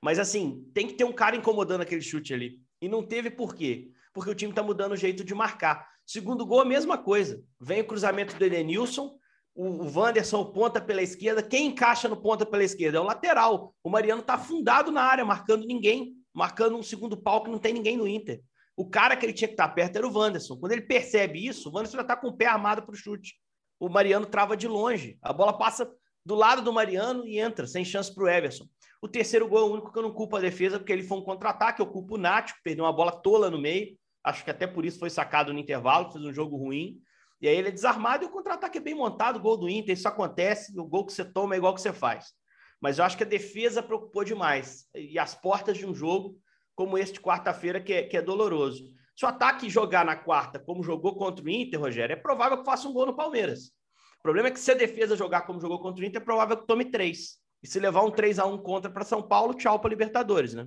Mas 0.03 0.19
assim, 0.19 0.63
tem 0.75 0.87
que 0.87 0.93
ter 0.93 1.05
um 1.05 1.13
cara 1.13 1.37
incomodando 1.37 1.81
aquele 1.81 2.03
chute 2.03 2.35
ali. 2.35 2.61
E 2.83 2.87
não 2.87 3.03
teve 3.03 3.31
por 3.31 3.55
quê? 3.55 3.93
Porque 4.13 4.31
o 4.31 4.35
time 4.35 4.53
está 4.53 4.63
mudando 4.63 4.93
o 4.93 4.97
jeito 4.97 5.25
de 5.25 5.35
marcar. 5.35 5.89
Segundo 6.05 6.45
gol, 6.45 6.61
a 6.61 6.67
mesma 6.67 6.99
coisa. 6.99 7.43
Vem 7.59 7.81
o 7.81 7.87
cruzamento 7.87 8.37
do 8.37 8.45
Edenilson, 8.45 9.17
o 9.55 9.99
Wanderson 9.99 10.41
o 10.41 10.53
ponta 10.53 10.81
pela 10.81 11.03
esquerda. 11.03 11.43
Quem 11.43 11.67
encaixa 11.67 12.09
no 12.09 12.17
ponta 12.17 12.47
pela 12.47 12.65
esquerda? 12.65 12.99
É 12.99 13.01
o 13.01 13.05
lateral. 13.05 13.75
O 13.83 13.91
Mariano 13.91 14.21
está 14.21 14.35
afundado 14.35 14.91
na 14.91 15.03
área, 15.03 15.25
marcando 15.25 15.67
ninguém, 15.67 16.15
marcando 16.33 16.77
um 16.77 16.83
segundo 16.83 17.17
pau 17.17 17.43
que 17.43 17.51
não 17.51 17.59
tem 17.59 17.73
ninguém 17.73 17.97
no 17.97 18.09
Inter. 18.09 18.43
O 18.77 18.89
cara 18.89 19.17
que 19.17 19.27
ele 19.27 19.35
tinha 19.35 19.49
que 19.49 19.55
estar 19.55 19.69
tá 19.69 19.75
perto 19.75 19.97
era 19.97 20.07
o 20.07 20.13
Wanderson. 20.13 20.57
Quando 20.57 20.73
ele 20.73 20.83
percebe 20.83 21.47
isso, 21.47 21.69
o 21.69 21.73
Wanderson 21.75 21.97
já 21.97 22.03
está 22.03 22.17
com 22.17 22.29
o 22.29 22.37
pé 22.37 22.47
armado 22.47 22.83
para 22.83 22.93
o 22.93 22.97
chute. 22.97 23.35
O 23.79 23.89
Mariano 23.89 24.25
trava 24.25 24.57
de 24.57 24.67
longe. 24.67 25.19
A 25.21 25.33
bola 25.33 25.57
passa 25.57 25.91
do 26.25 26.35
lado 26.35 26.63
do 26.63 26.73
Mariano 26.73 27.27
e 27.27 27.39
entra, 27.39 27.67
sem 27.67 27.85
chance 27.85 28.15
para 28.15 28.25
o 28.25 28.29
Everson. 28.29 28.67
O 29.03 29.09
terceiro 29.09 29.49
gol 29.49 29.59
é 29.59 29.63
o 29.63 29.73
único 29.73 29.93
que 29.93 29.99
eu 29.99 30.03
não 30.03 30.13
culpo 30.13 30.37
a 30.37 30.41
defesa, 30.41 30.79
porque 30.79 30.93
ele 30.93 31.03
foi 31.03 31.19
um 31.19 31.23
contra-ataque. 31.23 31.83
Eu 31.83 31.87
culpo 31.87 32.15
o 32.15 32.19
Nath, 32.19 32.53
que 32.53 32.63
perdeu 32.63 32.85
uma 32.85 32.93
bola 32.93 33.13
tola 33.13 33.51
no 33.51 33.61
meio. 33.61 33.99
Acho 34.25 34.45
que 34.45 34.51
até 34.51 34.67
por 34.67 34.87
isso 34.87 35.01
foi 35.01 35.11
sacado 35.11 35.53
no 35.53 35.59
intervalo, 35.59 36.11
fez 36.13 36.25
um 36.25 36.33
jogo 36.33 36.57
ruim. 36.57 37.01
E 37.43 37.49
aí 37.49 37.57
ele 37.57 37.69
é 37.69 37.73
desarmado 37.73 38.25
e 38.25 38.29
o 38.29 38.31
contra-ataque 38.31 38.79
é 38.79 38.81
bem 38.81 38.95
montado, 38.95 39.41
gol 39.41 39.57
do 39.57 39.69
Inter, 39.69 39.95
isso 39.95 40.07
acontece, 40.07 40.79
o 40.79 40.85
gol 40.85 41.05
que 41.05 41.13
você 41.13 41.25
toma 41.25 41.57
é 41.57 41.59
igual 41.59 41.75
que 41.75 41.81
você 41.81 41.93
faz. 41.93 42.33
Mas 42.81 42.99
eu 42.99 43.05
acho 43.05 43.17
que 43.17 43.25
a 43.25 43.27
defesa 43.27 43.83
preocupou 43.83 44.23
demais. 44.25 44.87
E 44.95 45.19
as 45.19 45.35
portas 45.35 45.77
de 45.77 45.85
um 45.85 45.95
jogo 45.95 46.39
como 46.75 46.97
este 46.97 47.21
quarta-feira, 47.21 47.81
que, 47.81 47.93
é, 47.93 48.03
que 48.05 48.17
é 48.17 48.23
doloroso. 48.23 48.85
Se 49.17 49.25
o 49.25 49.29
ataque 49.29 49.69
jogar 49.69 50.05
na 50.05 50.17
quarta, 50.17 50.59
como 50.59 50.83
jogou 50.83 51.17
contra 51.17 51.45
o 51.45 51.49
Inter, 51.49 51.81
Rogério, 51.81 52.15
é 52.15 52.17
provável 52.17 52.59
que 52.59 52.65
faça 52.65 52.89
um 52.89 52.93
gol 52.93 53.07
no 53.07 53.17
Palmeiras. 53.17 53.73
O 54.21 54.23
problema 54.23 54.49
é 54.49 54.51
que 54.53 54.61
se 54.61 54.71
a 54.71 54.75
defesa 54.75 55.17
jogar 55.17 55.43
como 55.43 55.61
jogou 55.61 55.81
contra 55.81 56.03
o 56.03 56.07
Inter, 56.07 56.23
é 56.23 56.25
provável 56.25 56.57
que 56.57 56.67
tome 56.67 56.85
três. 56.87 57.39
E 57.63 57.69
se 57.69 57.79
levar 57.79 58.03
um 58.03 58.11
3 58.11 58.39
a 58.39 58.47
1 58.47 58.59
contra 58.59 58.91
para 58.91 59.05
São 59.05 59.23
Paulo, 59.23 59.55
tchau 59.55 59.79
para 59.79 59.91
Libertadores, 59.91 60.55
né? 60.55 60.67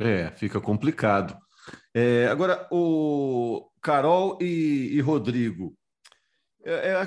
É, 0.00 0.30
fica 0.32 0.60
complicado. 0.60 1.36
É, 1.94 2.26
agora, 2.28 2.66
o 2.70 3.70
Carol 3.80 4.38
e, 4.40 4.90
e 4.92 5.00
Rodrigo, 5.00 5.77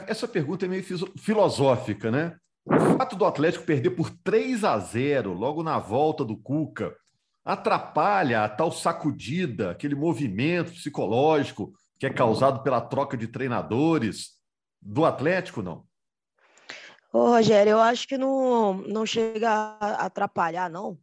essa 0.07 0.27
pergunta 0.27 0.65
é 0.65 0.69
meio 0.69 0.83
filosófica, 1.17 2.09
né? 2.09 2.35
O 2.65 2.97
fato 2.97 3.15
do 3.15 3.25
Atlético 3.25 3.65
perder 3.65 3.91
por 3.91 4.09
3 4.23 4.63
a 4.63 4.77
0 4.77 5.33
logo 5.33 5.63
na 5.63 5.79
volta 5.79 6.23
do 6.23 6.37
Cuca 6.37 6.95
atrapalha 7.43 8.43
a 8.43 8.49
tal 8.49 8.71
sacudida, 8.71 9.71
aquele 9.71 9.95
movimento 9.95 10.71
psicológico 10.71 11.73
que 11.99 12.05
é 12.05 12.09
causado 12.09 12.63
pela 12.63 12.81
troca 12.81 13.17
de 13.17 13.27
treinadores 13.27 14.31
do 14.81 15.05
Atlético, 15.05 15.61
não? 15.61 15.85
Ô, 17.13 17.29
Rogério, 17.29 17.71
eu 17.71 17.79
acho 17.79 18.07
que 18.07 18.17
não, 18.17 18.73
não 18.73 19.05
chega 19.05 19.49
a 19.49 20.05
atrapalhar, 20.05 20.69
não, 20.69 20.97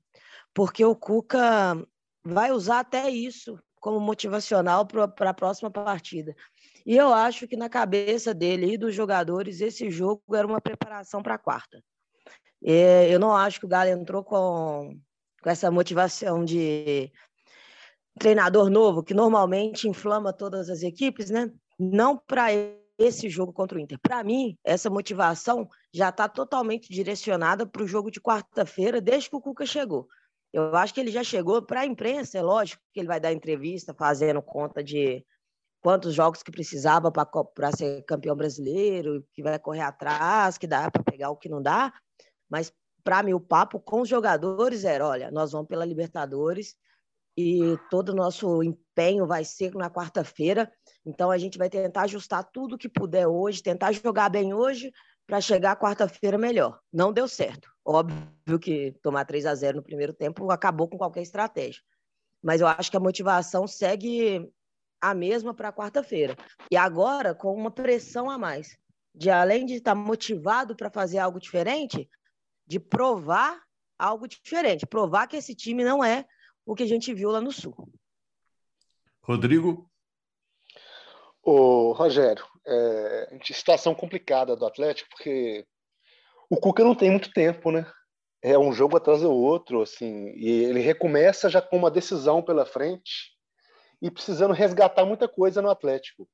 porque 0.54 0.84
o 0.84 0.96
Cuca 0.96 1.76
vai 2.24 2.50
usar 2.50 2.80
até 2.80 3.10
isso 3.10 3.58
como 3.80 4.00
motivacional 4.00 4.86
para 4.86 5.30
a 5.30 5.34
próxima 5.34 5.70
partida. 5.70 6.34
E 6.88 6.96
eu 6.96 7.12
acho 7.12 7.46
que 7.46 7.54
na 7.54 7.68
cabeça 7.68 8.32
dele 8.32 8.72
e 8.72 8.78
dos 8.78 8.94
jogadores, 8.94 9.60
esse 9.60 9.90
jogo 9.90 10.22
era 10.34 10.46
uma 10.46 10.58
preparação 10.58 11.22
para 11.22 11.34
a 11.34 11.38
quarta. 11.38 11.84
É, 12.64 13.12
eu 13.12 13.20
não 13.20 13.36
acho 13.36 13.60
que 13.60 13.66
o 13.66 13.68
Galo 13.68 13.90
entrou 13.90 14.24
com, 14.24 14.98
com 15.42 15.50
essa 15.50 15.70
motivação 15.70 16.42
de 16.42 17.12
treinador 18.18 18.70
novo, 18.70 19.02
que 19.02 19.12
normalmente 19.12 19.86
inflama 19.86 20.32
todas 20.32 20.70
as 20.70 20.82
equipes, 20.82 21.28
né? 21.28 21.52
Não 21.78 22.16
para 22.16 22.46
esse 22.96 23.28
jogo 23.28 23.52
contra 23.52 23.76
o 23.76 23.80
Inter. 23.82 23.98
Para 24.00 24.24
mim, 24.24 24.56
essa 24.64 24.88
motivação 24.88 25.68
já 25.92 26.08
está 26.08 26.26
totalmente 26.26 26.88
direcionada 26.88 27.66
para 27.66 27.82
o 27.82 27.86
jogo 27.86 28.10
de 28.10 28.18
quarta-feira, 28.18 28.98
desde 28.98 29.28
que 29.28 29.36
o 29.36 29.42
Cuca 29.42 29.66
chegou. 29.66 30.08
Eu 30.50 30.74
acho 30.74 30.94
que 30.94 31.00
ele 31.00 31.10
já 31.10 31.22
chegou 31.22 31.60
para 31.60 31.82
a 31.82 31.86
imprensa, 31.86 32.38
é 32.38 32.42
lógico 32.42 32.82
que 32.94 33.00
ele 33.00 33.08
vai 33.08 33.20
dar 33.20 33.30
entrevista 33.30 33.92
fazendo 33.92 34.40
conta 34.40 34.82
de 34.82 35.22
quantos 35.80 36.14
jogos 36.14 36.42
que 36.42 36.50
precisava 36.50 37.10
para 37.10 37.72
ser 37.76 38.02
campeão 38.04 38.36
brasileiro, 38.36 39.24
que 39.32 39.42
vai 39.42 39.58
correr 39.58 39.82
atrás, 39.82 40.58
que 40.58 40.66
dá 40.66 40.90
para 40.90 41.02
pegar 41.02 41.30
o 41.30 41.36
que 41.36 41.48
não 41.48 41.62
dá. 41.62 41.92
Mas 42.50 42.72
para 43.04 43.22
mim 43.22 43.32
o 43.32 43.40
papo 43.40 43.80
com 43.80 44.00
os 44.02 44.08
jogadores 44.08 44.84
era, 44.84 45.06
olha, 45.06 45.30
nós 45.30 45.52
vamos 45.52 45.68
pela 45.68 45.84
Libertadores 45.84 46.74
e 47.36 47.78
todo 47.90 48.10
o 48.10 48.14
nosso 48.14 48.62
empenho 48.62 49.26
vai 49.26 49.44
ser 49.44 49.74
na 49.74 49.88
quarta-feira. 49.88 50.70
Então 51.06 51.30
a 51.30 51.38
gente 51.38 51.56
vai 51.56 51.70
tentar 51.70 52.02
ajustar 52.02 52.44
tudo 52.52 52.76
que 52.76 52.88
puder 52.88 53.26
hoje, 53.26 53.62
tentar 53.62 53.92
jogar 53.92 54.28
bem 54.28 54.52
hoje 54.52 54.92
para 55.26 55.40
chegar 55.40 55.78
quarta-feira 55.78 56.36
melhor. 56.36 56.80
Não 56.92 57.12
deu 57.12 57.28
certo. 57.28 57.70
Óbvio 57.84 58.58
que 58.60 58.96
tomar 59.02 59.24
3 59.24 59.46
a 59.46 59.54
0 59.54 59.76
no 59.76 59.82
primeiro 59.82 60.12
tempo 60.12 60.50
acabou 60.50 60.88
com 60.88 60.98
qualquer 60.98 61.22
estratégia. 61.22 61.80
Mas 62.42 62.60
eu 62.60 62.66
acho 62.66 62.90
que 62.90 62.96
a 62.96 63.00
motivação 63.00 63.66
segue 63.66 64.50
a 65.00 65.14
mesma 65.14 65.54
para 65.54 65.72
quarta-feira. 65.72 66.36
E 66.70 66.76
agora, 66.76 67.34
com 67.34 67.54
uma 67.54 67.70
pressão 67.70 68.30
a 68.30 68.38
mais, 68.38 68.76
de 69.14 69.30
além 69.30 69.66
de 69.66 69.74
estar 69.74 69.94
motivado 69.94 70.76
para 70.76 70.90
fazer 70.90 71.18
algo 71.18 71.40
diferente, 71.40 72.08
de 72.66 72.78
provar 72.78 73.60
algo 73.98 74.28
diferente, 74.28 74.86
provar 74.86 75.26
que 75.26 75.36
esse 75.36 75.54
time 75.54 75.82
não 75.82 76.04
é 76.04 76.24
o 76.64 76.74
que 76.74 76.82
a 76.82 76.86
gente 76.86 77.12
viu 77.12 77.30
lá 77.30 77.40
no 77.40 77.50
Sul. 77.50 77.74
Rodrigo? 79.22 79.90
Ô, 81.42 81.92
Rogério, 81.92 82.44
é, 82.66 83.38
situação 83.44 83.94
complicada 83.94 84.54
do 84.54 84.66
Atlético, 84.66 85.08
porque 85.10 85.66
o 86.50 86.56
Cuca 86.56 86.84
não 86.84 86.94
tem 86.94 87.10
muito 87.10 87.32
tempo, 87.32 87.70
né? 87.70 87.90
É 88.42 88.58
um 88.58 88.72
jogo 88.72 88.96
atrás 88.96 89.22
do 89.22 89.32
outro, 89.32 89.82
assim, 89.82 90.28
e 90.36 90.48
ele 90.64 90.80
recomeça 90.80 91.48
já 91.48 91.60
com 91.60 91.76
uma 91.76 91.90
decisão 91.90 92.42
pela 92.42 92.64
frente 92.64 93.37
e 94.00 94.10
precisando 94.10 94.54
resgatar 94.54 95.04
muita 95.04 95.28
coisa 95.28 95.60
no 95.60 95.70
Atlético. 95.70 96.28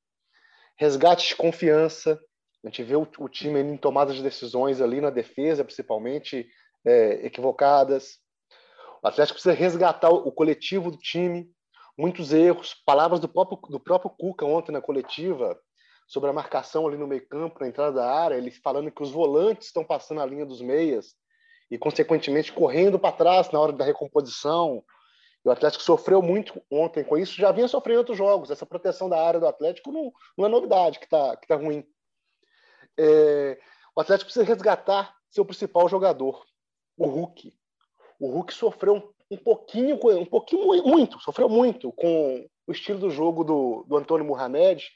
Resgate 0.77 1.29
de 1.29 1.37
confiança. 1.37 2.21
A 2.65 2.69
gente 2.69 2.83
vê 2.83 2.97
o, 2.97 3.07
o 3.19 3.29
time 3.29 3.61
em 3.61 3.77
tomadas 3.77 4.17
de 4.17 4.23
decisões 4.23 4.81
ali 4.81 5.01
na 5.01 5.11
defesa, 5.11 5.65
principalmente 5.65 6.47
é, 6.85 7.27
equivocadas. 7.27 8.19
O 9.03 9.09
Atlético 9.09 9.35
precisa 9.35 9.55
resgatar 9.55 10.11
o, 10.11 10.29
o, 10.29 10.33
coletivo 10.33 10.91
do 10.91 10.99
time. 10.99 11.51
Muitos 11.97 12.33
erros. 12.33 12.75
Palavras 12.87 13.21
do 13.21 13.29
próprio, 13.29 13.59
do 13.71 13.81
próprio 13.81 14.11
Cuca 14.11 14.45
ontem 14.45 14.73
na 14.73 14.81
coletiva 14.81 15.59
sobre 16.07 16.31
a 16.31 16.33
marcação 16.33 16.87
ali 16.87 16.97
no 16.97 17.07
meio-campo, 17.07 17.61
na 17.61 17.69
entrada 17.69 17.93
da 17.93 18.11
área, 18.11 18.35
ele 18.35 18.51
falando 18.51 18.91
que 18.91 19.03
os 19.03 19.11
volantes 19.11 19.69
estão 19.69 19.85
passando 19.85 20.21
a 20.21 20.27
linha 20.27 20.45
dos 20.45 20.61
meias 20.61 21.15
e, 21.71 21.79
consequentemente, 21.79 22.53
correndo 22.53 22.99
para 22.99 23.17
trás 23.17 23.51
na 23.51 23.61
hora 23.61 23.73
da 23.73 23.85
recomposição. 23.85 24.85
E 25.45 25.49
o 25.49 25.53
Atlético 25.53 25.83
sofreu 25.83 26.23
muito 26.23 26.61
ontem 26.71 27.05
com 27.05 27.19
isso, 27.19 27.35
já 27.35 27.53
vinha 27.53 27.69
sofrendo 27.69 27.99
outros 27.99 28.17
jogos. 28.17 28.51
Essa 28.51 28.65
proteção 28.65 29.09
da 29.09 29.21
área 29.21 29.39
do 29.39 29.47
Atlético 29.47 29.93
não, 29.93 30.13
não 30.39 30.47
é 30.47 30.49
novidade, 30.49 30.99
que 30.99 31.05
está 31.05 31.37
que 31.37 31.47
tá 31.47 31.57
ruim. 31.57 31.87
É, 32.99 33.59
o 33.95 34.01
Atlético 34.01 34.27
precisa 34.27 34.45
resgatar 34.45 35.15
seu 35.31 35.45
principal 35.45 35.89
jogador, 35.89 36.45
o 36.97 37.07
Hulk. 37.07 37.53
O 38.19 38.31
Hulk 38.31 38.55
sofreu 38.55 38.95
um, 38.95 39.35
um 39.35 39.37
pouquinho, 39.37 39.99
um 40.19 40.25
pouquinho 40.25 40.83
muito, 40.85 41.21
sofreu 41.21 41.49
muito 41.49 41.93
com 41.93 42.47
o 42.67 42.73
estilo 42.73 43.01
do 43.01 43.11
jogo 43.11 43.45
do, 43.45 43.85
do 43.87 43.97
Antônio 43.97 44.25
Mohamed, 44.25 44.89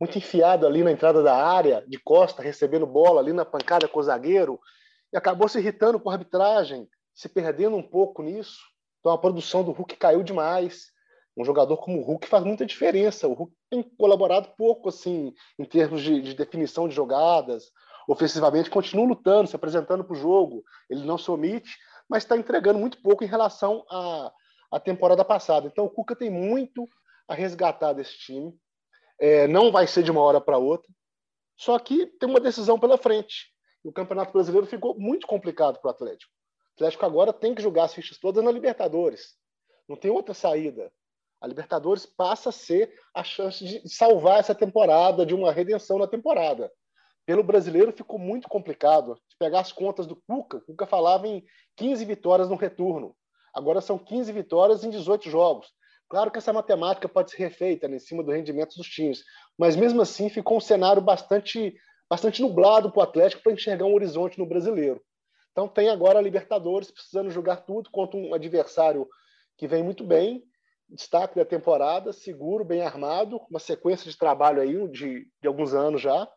muito 0.00 0.16
enfiado 0.16 0.66
ali 0.66 0.82
na 0.82 0.90
entrada 0.90 1.22
da 1.22 1.36
área, 1.36 1.84
de 1.86 1.98
costa, 1.98 2.42
recebendo 2.42 2.86
bola 2.86 3.20
ali 3.20 3.32
na 3.32 3.44
pancada 3.44 3.86
com 3.86 4.00
o 4.00 4.02
zagueiro, 4.02 4.58
e 5.12 5.16
acabou 5.16 5.48
se 5.48 5.58
irritando 5.58 6.00
com 6.00 6.08
a 6.08 6.14
arbitragem, 6.14 6.88
se 7.14 7.28
perdendo 7.28 7.76
um 7.76 7.82
pouco 7.82 8.22
nisso. 8.22 8.60
Então 9.00 9.12
a 9.12 9.18
produção 9.18 9.64
do 9.64 9.72
Hulk 9.72 9.96
caiu 9.96 10.22
demais. 10.22 10.92
Um 11.36 11.44
jogador 11.44 11.76
como 11.78 11.98
o 11.98 12.02
Hulk 12.02 12.26
faz 12.28 12.44
muita 12.44 12.66
diferença. 12.66 13.26
O 13.26 13.32
Hulk 13.32 13.52
tem 13.70 13.82
colaborado 13.82 14.50
pouco 14.56 14.88
assim 14.88 15.32
em 15.58 15.64
termos 15.64 16.02
de, 16.02 16.20
de 16.20 16.34
definição 16.34 16.88
de 16.88 16.94
jogadas. 16.94 17.70
Ofensivamente 18.06 18.70
continua 18.70 19.06
lutando, 19.06 19.48
se 19.48 19.56
apresentando 19.56 20.04
para 20.04 20.12
o 20.12 20.18
jogo. 20.18 20.62
Ele 20.88 21.04
não 21.04 21.16
se 21.16 21.30
omite, 21.30 21.78
mas 22.08 22.24
está 22.24 22.36
entregando 22.36 22.78
muito 22.78 23.00
pouco 23.00 23.24
em 23.24 23.28
relação 23.28 23.84
à, 23.90 24.32
à 24.72 24.80
temporada 24.80 25.24
passada. 25.24 25.66
Então 25.66 25.84
o 25.84 25.90
Cuca 25.90 26.14
tem 26.14 26.30
muito 26.30 26.88
a 27.28 27.34
resgatar 27.34 27.92
desse 27.92 28.18
time. 28.18 28.52
É, 29.18 29.46
não 29.46 29.70
vai 29.70 29.86
ser 29.86 30.02
de 30.02 30.10
uma 30.10 30.20
hora 30.20 30.40
para 30.40 30.58
outra. 30.58 30.90
Só 31.56 31.78
que 31.78 32.06
tem 32.06 32.28
uma 32.28 32.40
decisão 32.40 32.78
pela 32.78 32.98
frente. 32.98 33.52
O 33.84 33.92
Campeonato 33.92 34.32
Brasileiro 34.32 34.66
ficou 34.66 34.98
muito 34.98 35.26
complicado 35.26 35.78
para 35.78 35.88
o 35.88 35.90
Atlético. 35.90 36.32
Atlético 36.74 37.06
agora 37.06 37.32
tem 37.32 37.54
que 37.54 37.62
jogar 37.62 37.84
as 37.84 37.94
fichas 37.94 38.18
todas 38.18 38.42
na 38.42 38.50
Libertadores. 38.50 39.34
Não 39.88 39.96
tem 39.96 40.10
outra 40.10 40.34
saída. 40.34 40.92
A 41.40 41.46
Libertadores 41.46 42.04
passa 42.04 42.50
a 42.50 42.52
ser 42.52 42.92
a 43.14 43.24
chance 43.24 43.64
de 43.64 43.88
salvar 43.88 44.40
essa 44.40 44.54
temporada, 44.54 45.24
de 45.24 45.34
uma 45.34 45.52
redenção 45.52 45.98
na 45.98 46.06
temporada. 46.06 46.70
Pelo 47.26 47.42
brasileiro 47.42 47.92
ficou 47.92 48.18
muito 48.18 48.48
complicado. 48.48 49.16
Se 49.28 49.36
pegar 49.38 49.60
as 49.60 49.72
contas 49.72 50.06
do 50.06 50.16
Cuca, 50.16 50.58
o 50.58 50.60
Cuca 50.62 50.86
falava 50.86 51.26
em 51.26 51.44
15 51.76 52.04
vitórias 52.04 52.48
no 52.48 52.56
retorno. 52.56 53.16
Agora 53.54 53.80
são 53.80 53.98
15 53.98 54.32
vitórias 54.32 54.84
em 54.84 54.90
18 54.90 55.30
jogos. 55.30 55.68
Claro 56.08 56.30
que 56.30 56.38
essa 56.38 56.52
matemática 56.52 57.08
pode 57.08 57.30
ser 57.30 57.38
refeita 57.38 57.86
né, 57.86 57.96
em 57.96 58.00
cima 58.00 58.22
do 58.22 58.32
rendimento 58.32 58.76
dos 58.76 58.88
times, 58.88 59.22
mas 59.56 59.76
mesmo 59.76 60.02
assim 60.02 60.28
ficou 60.28 60.56
um 60.56 60.60
cenário 60.60 61.00
bastante, 61.00 61.74
bastante 62.08 62.42
nublado 62.42 62.90
para 62.90 63.00
o 63.00 63.02
Atlético 63.02 63.42
para 63.42 63.52
enxergar 63.52 63.86
um 63.86 63.94
horizonte 63.94 64.38
no 64.38 64.46
brasileiro. 64.46 65.00
Então 65.52 65.68
tem 65.68 65.88
agora 65.88 66.18
a 66.18 66.22
Libertadores 66.22 66.90
precisando 66.90 67.30
jogar 67.30 67.56
tudo 67.56 67.90
contra 67.90 68.18
um 68.18 68.34
adversário 68.34 69.08
que 69.56 69.66
vem 69.66 69.82
muito 69.82 70.04
bem, 70.04 70.42
destaque 70.88 71.36
da 71.36 71.44
temporada, 71.44 72.12
seguro, 72.12 72.64
bem 72.64 72.82
armado, 72.82 73.40
uma 73.50 73.60
sequência 73.60 74.10
de 74.10 74.16
trabalho 74.16 74.60
aí 74.60 74.88
de, 74.88 75.28
de 75.40 75.48
alguns 75.48 75.74
anos 75.74 76.00
já. 76.00 76.28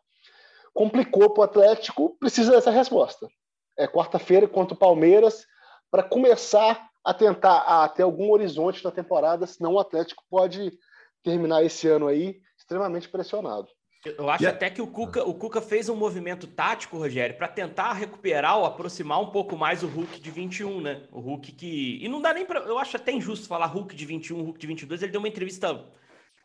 Complicou 0.72 1.30
para 1.30 1.40
o 1.40 1.44
Atlético, 1.44 2.16
precisa 2.18 2.52
dessa 2.52 2.70
resposta. 2.70 3.28
É 3.76 3.86
quarta-feira 3.86 4.46
contra 4.46 4.74
o 4.74 4.78
Palmeiras 4.78 5.46
para 5.90 6.02
começar 6.02 6.88
a 7.04 7.12
tentar 7.12 7.58
a 7.58 7.88
ter 7.88 8.02
algum 8.02 8.30
horizonte 8.30 8.82
na 8.84 8.90
temporada, 8.90 9.46
senão 9.46 9.74
o 9.74 9.78
Atlético 9.78 10.24
pode 10.28 10.76
terminar 11.22 11.64
esse 11.64 11.88
ano 11.88 12.08
aí 12.08 12.40
extremamente 12.56 13.08
pressionado. 13.08 13.68
Eu 14.04 14.28
acho 14.28 14.46
até 14.46 14.68
que 14.68 14.82
o 14.82 14.86
Cuca, 14.86 15.24
o 15.24 15.34
Cuca 15.34 15.60
fez 15.60 15.88
um 15.88 15.96
movimento 15.96 16.46
tático, 16.46 16.98
Rogério, 16.98 17.36
para 17.36 17.48
tentar 17.48 17.92
recuperar 17.94 18.58
ou 18.58 18.66
aproximar 18.66 19.20
um 19.20 19.26
pouco 19.26 19.56
mais 19.56 19.82
o 19.82 19.86
Hulk 19.86 20.20
de 20.20 20.30
21, 20.30 20.80
né? 20.80 21.02
O 21.10 21.20
Hulk 21.20 21.52
que. 21.52 21.98
E 22.04 22.08
não 22.08 22.20
dá 22.20 22.34
nem 22.34 22.44
para. 22.44 22.60
Eu 22.60 22.78
acho 22.78 22.96
até 22.96 23.12
injusto 23.12 23.48
falar 23.48 23.66
Hulk 23.66 23.94
de 23.94 24.04
21, 24.04 24.42
Hulk 24.42 24.58
de 24.58 24.66
22. 24.66 25.02
Ele 25.02 25.12
deu 25.12 25.20
uma 25.20 25.28
entrevista 25.28 25.84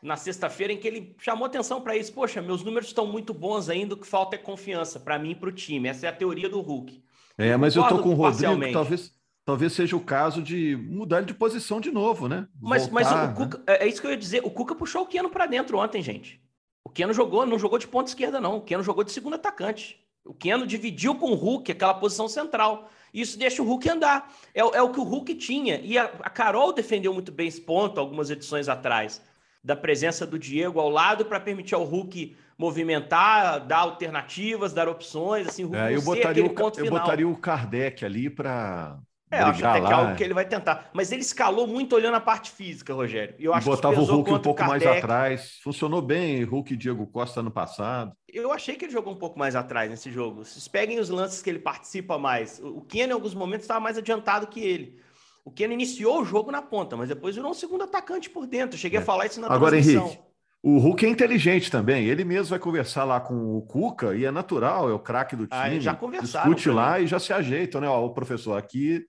na 0.02 0.16
sexta-feira 0.16 0.72
em 0.72 0.78
que 0.78 0.88
ele 0.88 1.14
chamou 1.18 1.44
atenção 1.46 1.80
para 1.80 1.96
isso. 1.96 2.12
Poxa, 2.12 2.40
meus 2.40 2.64
números 2.64 2.88
estão 2.88 3.06
muito 3.06 3.34
bons 3.34 3.68
ainda, 3.68 3.94
o 3.94 3.98
que 3.98 4.06
falta 4.06 4.36
é 4.36 4.38
confiança 4.38 4.98
para 4.98 5.18
mim 5.18 5.32
e 5.32 5.34
para 5.34 5.50
o 5.50 5.52
time. 5.52 5.88
Essa 5.88 6.06
é 6.06 6.08
a 6.08 6.12
teoria 6.12 6.48
do 6.48 6.60
Hulk. 6.60 7.02
É, 7.36 7.56
mas 7.56 7.76
eu 7.76 7.86
tô 7.86 7.98
com 7.98 8.10
o 8.10 8.14
Rodrigo, 8.14 8.58
que 8.58 8.72
talvez, 8.72 9.14
talvez 9.44 9.72
seja 9.72 9.96
o 9.96 10.00
caso 10.00 10.42
de 10.42 10.76
mudar 10.76 11.22
de 11.22 11.34
posição 11.34 11.80
de 11.80 11.90
novo, 11.90 12.28
né? 12.28 12.46
Mas, 12.60 12.86
Voltar, 12.86 12.94
mas 12.94 13.12
o 13.12 13.26
né? 13.26 13.34
Cuca, 13.34 13.62
é, 13.66 13.84
é 13.84 13.88
isso 13.88 14.00
que 14.00 14.06
eu 14.06 14.10
ia 14.10 14.16
dizer. 14.16 14.42
O 14.44 14.50
Cuca 14.50 14.74
puxou 14.74 15.02
o 15.02 15.06
Keno 15.06 15.30
para 15.30 15.46
dentro 15.46 15.78
ontem, 15.78 16.02
gente. 16.02 16.40
O 16.84 16.90
Keno 16.90 17.12
jogou, 17.12 17.44
não 17.44 17.58
jogou 17.58 17.78
de 17.78 17.86
ponta 17.86 18.10
esquerda, 18.10 18.40
não. 18.40 18.56
O 18.56 18.60
Keno 18.62 18.82
jogou 18.82 19.04
de 19.04 19.12
segundo 19.12 19.34
atacante. 19.34 19.98
O 20.24 20.34
Keno 20.34 20.66
dividiu 20.66 21.14
com 21.14 21.30
o 21.30 21.34
Hulk 21.34 21.72
aquela 21.72 21.94
posição 21.94 22.28
central. 22.28 22.90
Isso 23.12 23.38
deixa 23.38 23.62
o 23.62 23.66
Hulk 23.66 23.88
andar. 23.88 24.32
É, 24.54 24.60
é 24.60 24.82
o 24.82 24.90
que 24.90 25.00
o 25.00 25.04
Hulk 25.04 25.34
tinha. 25.34 25.80
E 25.80 25.98
a, 25.98 26.04
a, 26.04 26.30
Carol 26.30 26.72
defendeu 26.72 27.12
muito 27.12 27.32
bem 27.32 27.48
esse 27.48 27.60
ponto 27.60 27.98
algumas 27.98 28.30
edições 28.30 28.68
atrás. 28.68 29.22
Da 29.62 29.76
presença 29.76 30.26
do 30.26 30.38
Diego 30.38 30.80
ao 30.80 30.88
lado 30.88 31.24
para 31.26 31.38
permitir 31.38 31.74
ao 31.74 31.84
Hulk 31.84 32.36
movimentar, 32.56 33.66
dar 33.66 33.78
alternativas, 33.78 34.72
dar 34.72 34.88
opções. 34.88 35.48
Assim, 35.48 35.68
é, 35.74 35.94
eu, 35.94 36.02
botaria 36.02 36.44
o, 36.44 36.54
eu 36.78 36.90
botaria 36.90 37.28
o 37.28 37.36
Kardec 37.36 38.04
ali 38.04 38.30
para 38.30 38.98
É, 39.30 39.38
acho 39.38 39.64
até 39.64 39.78
lá. 39.78 39.86
que 39.86 39.92
é 39.92 39.96
algo 39.96 40.16
que 40.16 40.24
ele 40.24 40.34
vai 40.34 40.44
tentar. 40.44 40.90
Mas 40.92 41.12
ele 41.12 41.20
escalou 41.20 41.66
muito 41.66 41.94
olhando 41.94 42.16
a 42.16 42.20
parte 42.20 42.50
física, 42.50 42.92
Rogério. 42.92 43.34
Eu 43.38 43.54
acho 43.54 43.68
e 43.68 43.70
botava 43.70 43.94
que 43.94 44.00
o 44.00 44.04
Hulk 44.04 44.32
um 44.32 44.38
pouco 44.40 44.64
mais 44.64 44.84
atrás. 44.84 45.58
Funcionou 45.62 46.02
bem, 46.02 46.42
Hulk 46.42 46.74
e 46.74 46.76
Diego 46.76 47.06
Costa 47.06 47.40
no 47.40 47.50
passado. 47.50 48.12
Eu 48.28 48.52
achei 48.52 48.74
que 48.74 48.86
ele 48.86 48.92
jogou 48.92 49.12
um 49.12 49.18
pouco 49.18 49.38
mais 49.38 49.54
atrás 49.54 49.88
nesse 49.88 50.10
jogo. 50.10 50.44
Vocês 50.44 50.66
peguem 50.66 50.98
os 50.98 51.08
lances 51.08 51.40
que 51.40 51.48
ele 51.48 51.60
participa 51.60 52.18
mais. 52.18 52.60
O 52.62 52.80
Ken, 52.80 53.06
em 53.06 53.12
alguns 53.12 53.34
momentos, 53.34 53.64
estava 53.64 53.78
mais 53.78 53.96
adiantado 53.96 54.48
que 54.48 54.60
ele. 54.60 54.98
O 55.44 55.50
Ken 55.50 55.72
iniciou 55.72 56.22
o 56.22 56.24
jogo 56.24 56.50
na 56.50 56.60
ponta, 56.60 56.96
mas 56.96 57.08
depois 57.08 57.36
virou 57.36 57.52
um 57.52 57.54
segundo 57.54 57.84
atacante 57.84 58.28
por 58.28 58.46
dentro. 58.46 58.74
Eu 58.74 58.80
cheguei 58.80 58.98
é. 58.98 59.02
a 59.02 59.04
falar 59.04 59.26
isso 59.26 59.40
na 59.40 59.46
Agora, 59.46 59.72
transmissão. 59.72 60.06
Henrique, 60.06 60.22
o 60.62 60.78
Hulk 60.78 61.06
é 61.06 61.08
inteligente 61.08 61.70
também. 61.70 62.06
Ele 62.06 62.24
mesmo 62.24 62.46
vai 62.46 62.58
conversar 62.58 63.04
lá 63.04 63.20
com 63.20 63.56
o 63.56 63.62
Cuca 63.62 64.14
e 64.14 64.24
é 64.24 64.30
natural, 64.30 64.90
é 64.90 64.92
o 64.92 64.98
craque 64.98 65.34
do 65.34 65.46
time. 65.46 65.76
Ah, 65.76 65.80
já 65.80 65.94
conversaram. 65.94 66.52
Discute 66.52 66.74
lá 66.74 67.00
e 67.00 67.06
já 67.06 67.18
se 67.18 67.32
ajeita, 67.32 67.80
né? 67.80 67.88
Ó, 67.88 68.04
o 68.04 68.12
professor, 68.12 68.58
aqui 68.58 69.06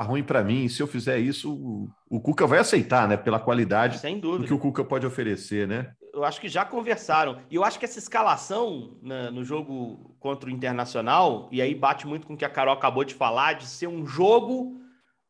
tá 0.00 0.02
ruim 0.02 0.22
para 0.22 0.42
mim. 0.42 0.68
Se 0.68 0.82
eu 0.82 0.86
fizer 0.86 1.18
isso, 1.18 1.52
o, 1.52 1.88
o, 2.08 2.20
Cuca 2.20 2.46
vai 2.46 2.58
aceitar, 2.58 3.08
né? 3.08 3.16
Pela 3.16 3.38
qualidade 3.40 3.98
Sem 3.98 4.18
dúvida. 4.18 4.42
do 4.42 4.46
que 4.46 4.54
o 4.54 4.58
Cuca 4.58 4.84
pode 4.84 5.06
oferecer, 5.06 5.66
né? 5.66 5.92
Eu 6.12 6.24
acho 6.24 6.40
que 6.40 6.48
já 6.48 6.64
conversaram. 6.64 7.38
E 7.50 7.56
eu 7.56 7.64
acho 7.64 7.78
que 7.78 7.84
essa 7.84 7.98
escalação 7.98 8.98
né, 9.02 9.30
no 9.30 9.44
jogo 9.44 10.16
contra 10.18 10.48
o 10.48 10.52
Internacional, 10.52 11.48
e 11.52 11.60
aí 11.60 11.74
bate 11.74 12.06
muito 12.06 12.26
com 12.26 12.34
o 12.34 12.36
que 12.36 12.44
a 12.44 12.50
Carol 12.50 12.74
acabou 12.74 13.04
de 13.04 13.14
falar, 13.14 13.54
de 13.54 13.66
ser 13.66 13.86
um 13.86 14.06
jogo 14.06 14.80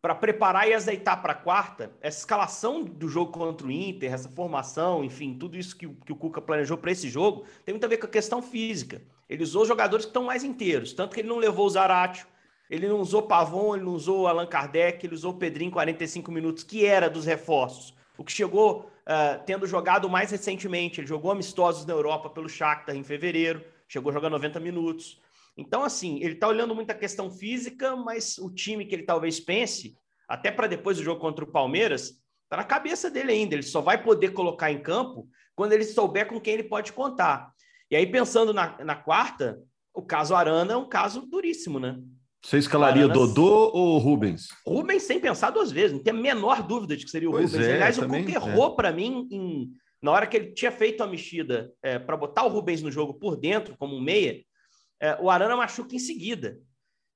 para 0.01 0.15
preparar 0.15 0.69
e 0.69 0.75
azeitar 0.75 1.21
para 1.21 1.33
a 1.33 1.37
quarta, 1.37 1.91
essa 2.01 2.21
escalação 2.21 2.85
do 2.85 3.09
jogo 3.09 3.33
contra 3.33 3.67
o 3.67 3.73
Inter, 3.73 4.13
essa 4.13 4.29
formação, 4.29 5.03
enfim, 5.03 5.35
tudo 5.35 5.59
isso 5.59 5.77
que, 5.77 5.89
que 5.89 6.13
o 6.13 6.17
Cuca 6.17 6.41
planejou 6.41 6.79
para 6.79 6.93
esse 6.93 7.09
jogo, 7.09 7.45
tem 7.65 7.73
muito 7.73 7.85
a 7.85 7.89
ver 7.89 7.97
com 7.97 8.07
a 8.07 8.09
questão 8.09 8.41
física. 8.41 9.03
Ele 9.29 9.43
usou 9.43 9.67
jogadores 9.67 10.05
que 10.07 10.11
estão 10.11 10.23
mais 10.23 10.45
inteiros, 10.45 10.93
tanto 10.93 11.13
que 11.13 11.23
ele 11.23 11.29
não 11.29 11.39
levou 11.39 11.67
o 11.67 11.71
Zaratio, 11.71 12.25
ele 12.69 12.89
não 12.89 13.01
usou 13.01 13.23
Pavon, 13.23 13.77
ele 13.77 13.85
não 13.85 13.93
usou 13.93 14.27
Allan 14.27 14.47
Kardec, 14.47 15.05
ele 15.05 15.15
usou 15.15 15.35
Pedrinho 15.35 15.71
45 15.71 16.31
minutos, 16.33 16.65
que 16.65 16.85
era 16.85 17.09
dos 17.09 17.25
reforços. 17.25 17.95
O 18.19 18.25
que 18.25 18.33
chegou 18.33 18.91
uh, 19.07 19.43
tendo 19.45 19.67
jogado 19.67 20.09
mais 20.09 20.31
recentemente, 20.31 21.01
ele 21.01 21.07
jogou 21.07 21.31
amistosos 21.31 21.87
na 21.87 21.93
Europa 21.93 22.31
pelo 22.31 22.49
Shakhtar 22.49 22.97
em 22.97 23.05
fevereiro, 23.05 23.65
chegou 23.89 24.11
a 24.11 24.15
jogar 24.15 24.31
90 24.31 24.59
minutos. 24.59 25.21
Então, 25.57 25.83
assim, 25.83 26.17
ele 26.23 26.35
está 26.35 26.49
olhando 26.49 26.75
muito 26.75 26.91
a 26.91 26.95
questão 26.95 27.31
física, 27.31 27.97
mas 27.97 28.37
o 28.39 28.51
time 28.51 28.85
que 28.85 28.95
ele 28.95 29.05
talvez 29.05 29.41
pense, 29.41 29.97
até 30.29 30.51
para 30.51 30.67
depois 30.67 30.97
do 30.97 31.05
jogo 31.05 31.21
contra 31.21 31.45
o 31.45 31.51
Palmeiras, 31.51 32.21
está 32.45 32.57
na 32.57 32.65
cabeça 32.65 33.11
dele 33.11 33.33
ainda. 33.33 33.55
Ele 33.55 33.63
só 33.63 33.81
vai 33.81 34.03
poder 34.03 34.31
colocar 34.31 34.71
em 34.71 34.83
campo 34.83 35.29
quando 35.55 35.73
ele 35.73 35.85
souber 35.85 36.27
com 36.27 36.41
quem 36.41 36.55
ele 36.55 36.65
pode 36.65 36.93
contar. 36.93 37.53
E 37.91 37.97
aí, 37.97 38.07
pensando 38.07 38.53
na, 38.53 38.77
na 38.85 38.97
quarta, 38.97 39.63
o 39.95 40.03
caso 40.03 40.35
Arana 40.35 40.75
é 40.75 40.77
um 40.77 40.89
caso 40.89 41.23
duríssimo, 41.23 41.79
né? 41.79 41.99
Você 42.47 42.59
escalaria 42.59 43.09
Dodô 43.09 43.73
ou 43.75 43.99
Rubens? 43.99 44.47
Rubens 44.65 45.03
sem 45.03 45.19
pensar 45.19 45.51
duas 45.51 45.73
vezes, 45.73 45.93
não 45.93 45.99
tem 45.99 46.13
a 46.13 46.17
menor 46.17 46.63
dúvida 46.63 46.97
de 46.97 47.05
que 47.05 47.11
seria 47.11 47.29
o 47.29 47.33
pois 47.33 47.53
Rubens. 47.53 47.67
É, 47.67 47.75
Aliás, 47.75 47.99
o 47.99 48.07
Cuca 48.07 48.31
errou 48.31 48.73
é. 48.73 48.77
para 48.77 48.93
mim 48.93 49.27
em, 49.33 49.73
na 50.01 50.13
hora 50.13 50.29
que 50.29 50.37
ele 50.37 50.53
tinha 50.53 50.71
feito 50.71 51.03
a 51.03 51.09
mexida 51.09 51.73
é, 51.83 51.99
para 51.99 52.17
botar 52.17 52.45
o 52.45 52.49
Rubens 52.49 52.81
no 52.83 52.93
jogo 52.93 53.15
por 53.15 53.37
dentro, 53.37 53.77
como 53.77 53.97
um 53.97 54.01
meia, 54.01 54.45
é, 55.01 55.19
o 55.21 55.29
Arana 55.29 55.57
machuca 55.57 55.97
em 55.97 55.99
seguida. 55.99 56.57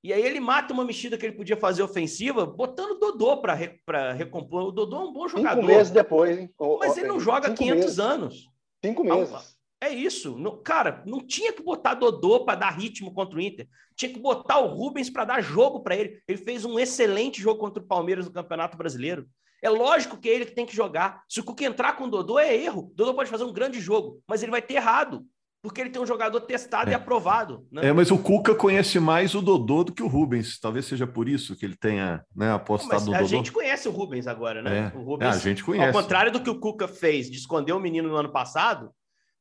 E 0.02 0.12
aí 0.12 0.20
ele 0.20 0.40
mata 0.40 0.74
uma 0.74 0.84
mexida 0.84 1.16
que 1.16 1.24
ele 1.24 1.36
podia 1.36 1.56
fazer 1.56 1.84
ofensiva, 1.84 2.44
botando 2.44 2.92
o 2.92 2.98
Dodô 2.98 3.40
para 3.40 3.54
re, 3.54 3.78
recompor. 4.16 4.64
O 4.64 4.72
Dodô 4.72 4.96
é 4.96 5.04
um 5.04 5.12
bom 5.12 5.28
jogador. 5.28 5.60
Cinco 5.60 5.66
meses 5.72 5.92
depois, 5.92 6.38
hein? 6.40 6.50
Mas 6.80 6.96
ele 6.96 7.06
não 7.06 7.20
joga 7.20 7.54
500 7.54 7.84
meses. 7.84 7.98
anos. 8.00 8.48
Cinco 8.84 9.04
meses. 9.04 9.59
É 9.80 9.88
isso. 9.88 10.36
Não, 10.38 10.62
cara, 10.62 11.02
não 11.06 11.26
tinha 11.26 11.52
que 11.52 11.62
botar 11.62 11.94
Dodô 11.94 12.44
para 12.44 12.58
dar 12.58 12.70
ritmo 12.70 13.12
contra 13.12 13.38
o 13.38 13.40
Inter. 13.40 13.66
Tinha 13.96 14.12
que 14.12 14.18
botar 14.18 14.58
o 14.58 14.66
Rubens 14.66 15.08
para 15.08 15.24
dar 15.24 15.40
jogo 15.40 15.80
para 15.80 15.96
ele. 15.96 16.20
Ele 16.28 16.38
fez 16.38 16.64
um 16.64 16.78
excelente 16.78 17.40
jogo 17.40 17.58
contra 17.58 17.82
o 17.82 17.86
Palmeiras 17.86 18.26
no 18.26 18.32
Campeonato 18.32 18.76
Brasileiro. 18.76 19.26
É 19.62 19.70
lógico 19.70 20.18
que 20.18 20.28
é 20.28 20.34
ele 20.34 20.46
que 20.46 20.54
tem 20.54 20.66
que 20.66 20.76
jogar. 20.76 21.22
Se 21.28 21.40
o 21.40 21.44
Cuca 21.44 21.64
entrar 21.64 21.94
com 21.94 22.04
o 22.04 22.10
Dodô, 22.10 22.38
é 22.38 22.54
erro. 22.54 22.90
O 22.90 22.94
Dodô 22.94 23.14
pode 23.14 23.30
fazer 23.30 23.44
um 23.44 23.52
grande 23.52 23.80
jogo, 23.80 24.22
mas 24.26 24.42
ele 24.42 24.50
vai 24.50 24.62
ter 24.62 24.74
errado. 24.74 25.24
Porque 25.62 25.78
ele 25.78 25.90
tem 25.90 26.00
um 26.00 26.06
jogador 26.06 26.40
testado 26.40 26.88
é. 26.88 26.92
e 26.92 26.96
aprovado. 26.96 27.66
Né? 27.70 27.88
É, 27.88 27.92
mas 27.92 28.10
o 28.10 28.16
Cuca 28.16 28.54
conhece 28.54 28.98
mais 28.98 29.34
o 29.34 29.42
Dodô 29.42 29.84
do 29.84 29.92
que 29.92 30.02
o 30.02 30.06
Rubens. 30.06 30.58
Talvez 30.58 30.86
seja 30.86 31.06
por 31.06 31.28
isso 31.28 31.54
que 31.54 31.66
ele 31.66 31.76
tenha 31.76 32.24
né, 32.34 32.50
apostado 32.50 33.04
no 33.04 33.12
Dodô. 33.12 33.24
A 33.24 33.28
gente 33.28 33.52
conhece 33.52 33.86
o 33.86 33.90
Rubens 33.90 34.26
agora, 34.26 34.62
né? 34.62 34.90
É. 34.94 34.98
O 34.98 35.02
Rubens, 35.02 35.34
é, 35.34 35.38
a 35.38 35.38
gente 35.38 35.62
conhece. 35.62 35.94
Ao 35.94 36.02
contrário 36.02 36.32
do 36.32 36.42
que 36.42 36.48
o 36.48 36.58
Cuca 36.58 36.88
fez 36.88 37.30
de 37.30 37.36
esconder 37.36 37.72
o 37.74 37.80
menino 37.80 38.08
no 38.08 38.16
ano 38.16 38.32
passado, 38.32 38.90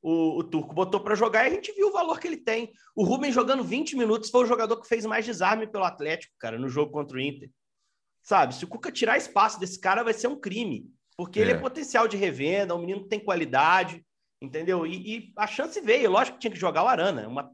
o, 0.02 0.40
o 0.40 0.44
Turco 0.44 0.74
botou 0.74 1.00
para 1.00 1.16
jogar 1.16 1.46
e 1.46 1.48
a 1.48 1.54
gente 1.54 1.72
viu 1.74 1.90
o 1.90 1.92
valor 1.92 2.20
que 2.20 2.28
ele 2.28 2.38
tem. 2.38 2.72
O 2.96 3.04
Rubens 3.04 3.34
jogando 3.34 3.64
20 3.64 3.96
minutos 3.96 4.30
foi 4.30 4.44
o 4.44 4.48
jogador 4.48 4.80
que 4.80 4.88
fez 4.88 5.06
mais 5.06 5.26
desarme 5.26 5.68
pelo 5.68 5.84
Atlético, 5.84 6.34
cara, 6.40 6.58
no 6.58 6.70
jogo 6.70 6.92
contra 6.92 7.18
o 7.18 7.22
Inter. 7.22 7.50
Sabe, 8.22 8.56
se 8.56 8.64
o 8.64 8.68
Cuca 8.68 8.92
tirar 8.92 9.18
espaço 9.18 9.60
desse 9.60 9.80
cara, 9.80 10.04
vai 10.04 10.14
ser 10.14 10.28
um 10.28 10.40
crime. 10.40 10.90
Porque 11.18 11.40
é. 11.40 11.42
ele 11.42 11.52
é 11.52 11.58
potencial 11.58 12.08
de 12.08 12.16
revenda, 12.16 12.76
um 12.76 12.80
menino 12.80 13.04
que 13.04 13.10
tem 13.10 13.20
qualidade, 13.20 14.06
entendeu? 14.42 14.86
E, 14.86 15.18
e, 15.18 15.34
a 15.36 15.48
chance 15.48 15.80
veio. 15.82 16.10
Lógico 16.10 16.38
que 16.38 16.42
tinha 16.42 16.52
que 16.52 16.60
jogar 16.60 16.84
o 16.84 16.88
Arana. 16.88 17.28
Uma 17.28 17.52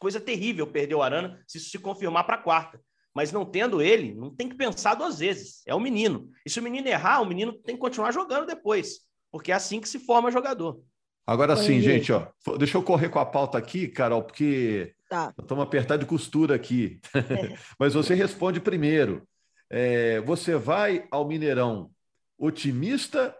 coisa 0.00 0.20
terrível 0.20 0.66
perder 0.66 0.96
o 0.96 1.02
Arana 1.02 1.40
se 1.46 1.58
isso 1.58 1.70
se 1.70 1.78
confirmar 1.78 2.24
para 2.24 2.36
a 2.36 2.42
quarta. 2.42 2.80
Mas 3.14 3.30
não 3.30 3.46
tendo 3.46 3.80
ele, 3.80 4.12
não 4.14 4.34
tem 4.34 4.48
que 4.48 4.56
pensar 4.56 4.94
duas 4.94 5.20
vezes. 5.20 5.62
É 5.64 5.74
o 5.74 5.78
menino. 5.78 6.28
E 6.44 6.50
se 6.50 6.58
o 6.58 6.62
menino 6.62 6.88
errar, 6.88 7.20
o 7.20 7.26
menino 7.26 7.52
tem 7.52 7.76
que 7.76 7.80
continuar 7.80 8.10
jogando 8.10 8.46
depois. 8.46 9.00
Porque 9.30 9.52
é 9.52 9.54
assim 9.54 9.80
que 9.80 9.88
se 9.88 10.00
forma 10.00 10.32
jogador. 10.32 10.82
Agora 11.26 11.56
sim, 11.56 11.80
gente, 11.80 12.12
ó, 12.12 12.26
deixa 12.58 12.76
eu 12.76 12.82
correr 12.82 13.08
com 13.08 13.18
a 13.18 13.24
pauta 13.24 13.56
aqui, 13.56 13.88
Carol, 13.88 14.22
porque 14.22 14.94
tá. 15.08 15.32
estamos 15.38 15.64
apertado 15.64 16.00
de 16.00 16.06
costura 16.06 16.54
aqui. 16.54 17.00
Mas 17.78 17.94
você 17.94 18.14
responde 18.14 18.60
primeiro. 18.60 19.26
É, 19.70 20.20
você 20.20 20.54
vai 20.56 21.06
ao 21.10 21.26
Mineirão 21.26 21.90
otimista 22.38 23.34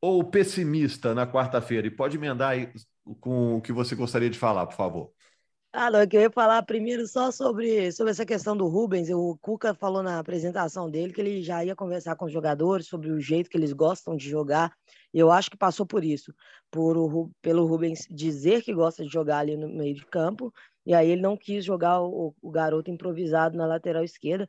ou 0.00 0.22
pessimista 0.22 1.14
na 1.14 1.26
quarta-feira? 1.26 1.86
E 1.86 1.90
pode 1.90 2.16
emendar 2.16 2.50
aí 2.50 2.70
com 3.20 3.56
o 3.56 3.60
que 3.60 3.72
você 3.72 3.94
gostaria 3.94 4.30
de 4.30 4.38
falar, 4.38 4.66
por 4.66 4.76
favor. 4.76 5.12
Ah, 5.78 5.90
não, 5.90 6.00
eu 6.00 6.08
queria 6.08 6.30
falar 6.30 6.62
primeiro 6.62 7.06
só 7.06 7.30
sobre, 7.30 7.92
sobre 7.92 8.10
essa 8.10 8.24
questão 8.24 8.56
do 8.56 8.66
Rubens. 8.66 9.10
O 9.10 9.36
Cuca 9.42 9.74
falou 9.74 10.02
na 10.02 10.18
apresentação 10.18 10.90
dele 10.90 11.12
que 11.12 11.20
ele 11.20 11.42
já 11.42 11.62
ia 11.62 11.76
conversar 11.76 12.16
com 12.16 12.24
os 12.24 12.32
jogadores 12.32 12.86
sobre 12.86 13.10
o 13.10 13.20
jeito 13.20 13.50
que 13.50 13.58
eles 13.58 13.74
gostam 13.74 14.16
de 14.16 14.26
jogar. 14.26 14.72
Eu 15.18 15.30
acho 15.32 15.50
que 15.50 15.56
passou 15.56 15.86
por 15.86 16.04
isso, 16.04 16.34
por 16.70 16.96
o, 16.98 17.30
pelo 17.40 17.66
Rubens 17.66 18.06
dizer 18.10 18.62
que 18.62 18.74
gosta 18.74 19.02
de 19.02 19.10
jogar 19.10 19.38
ali 19.38 19.56
no 19.56 19.66
meio 19.66 19.94
de 19.94 20.04
campo, 20.04 20.52
e 20.84 20.92
aí 20.92 21.10
ele 21.10 21.22
não 21.22 21.36
quis 21.38 21.64
jogar 21.64 22.02
o, 22.02 22.34
o 22.42 22.50
garoto 22.50 22.90
improvisado 22.90 23.56
na 23.56 23.66
lateral 23.66 24.04
esquerda, 24.04 24.46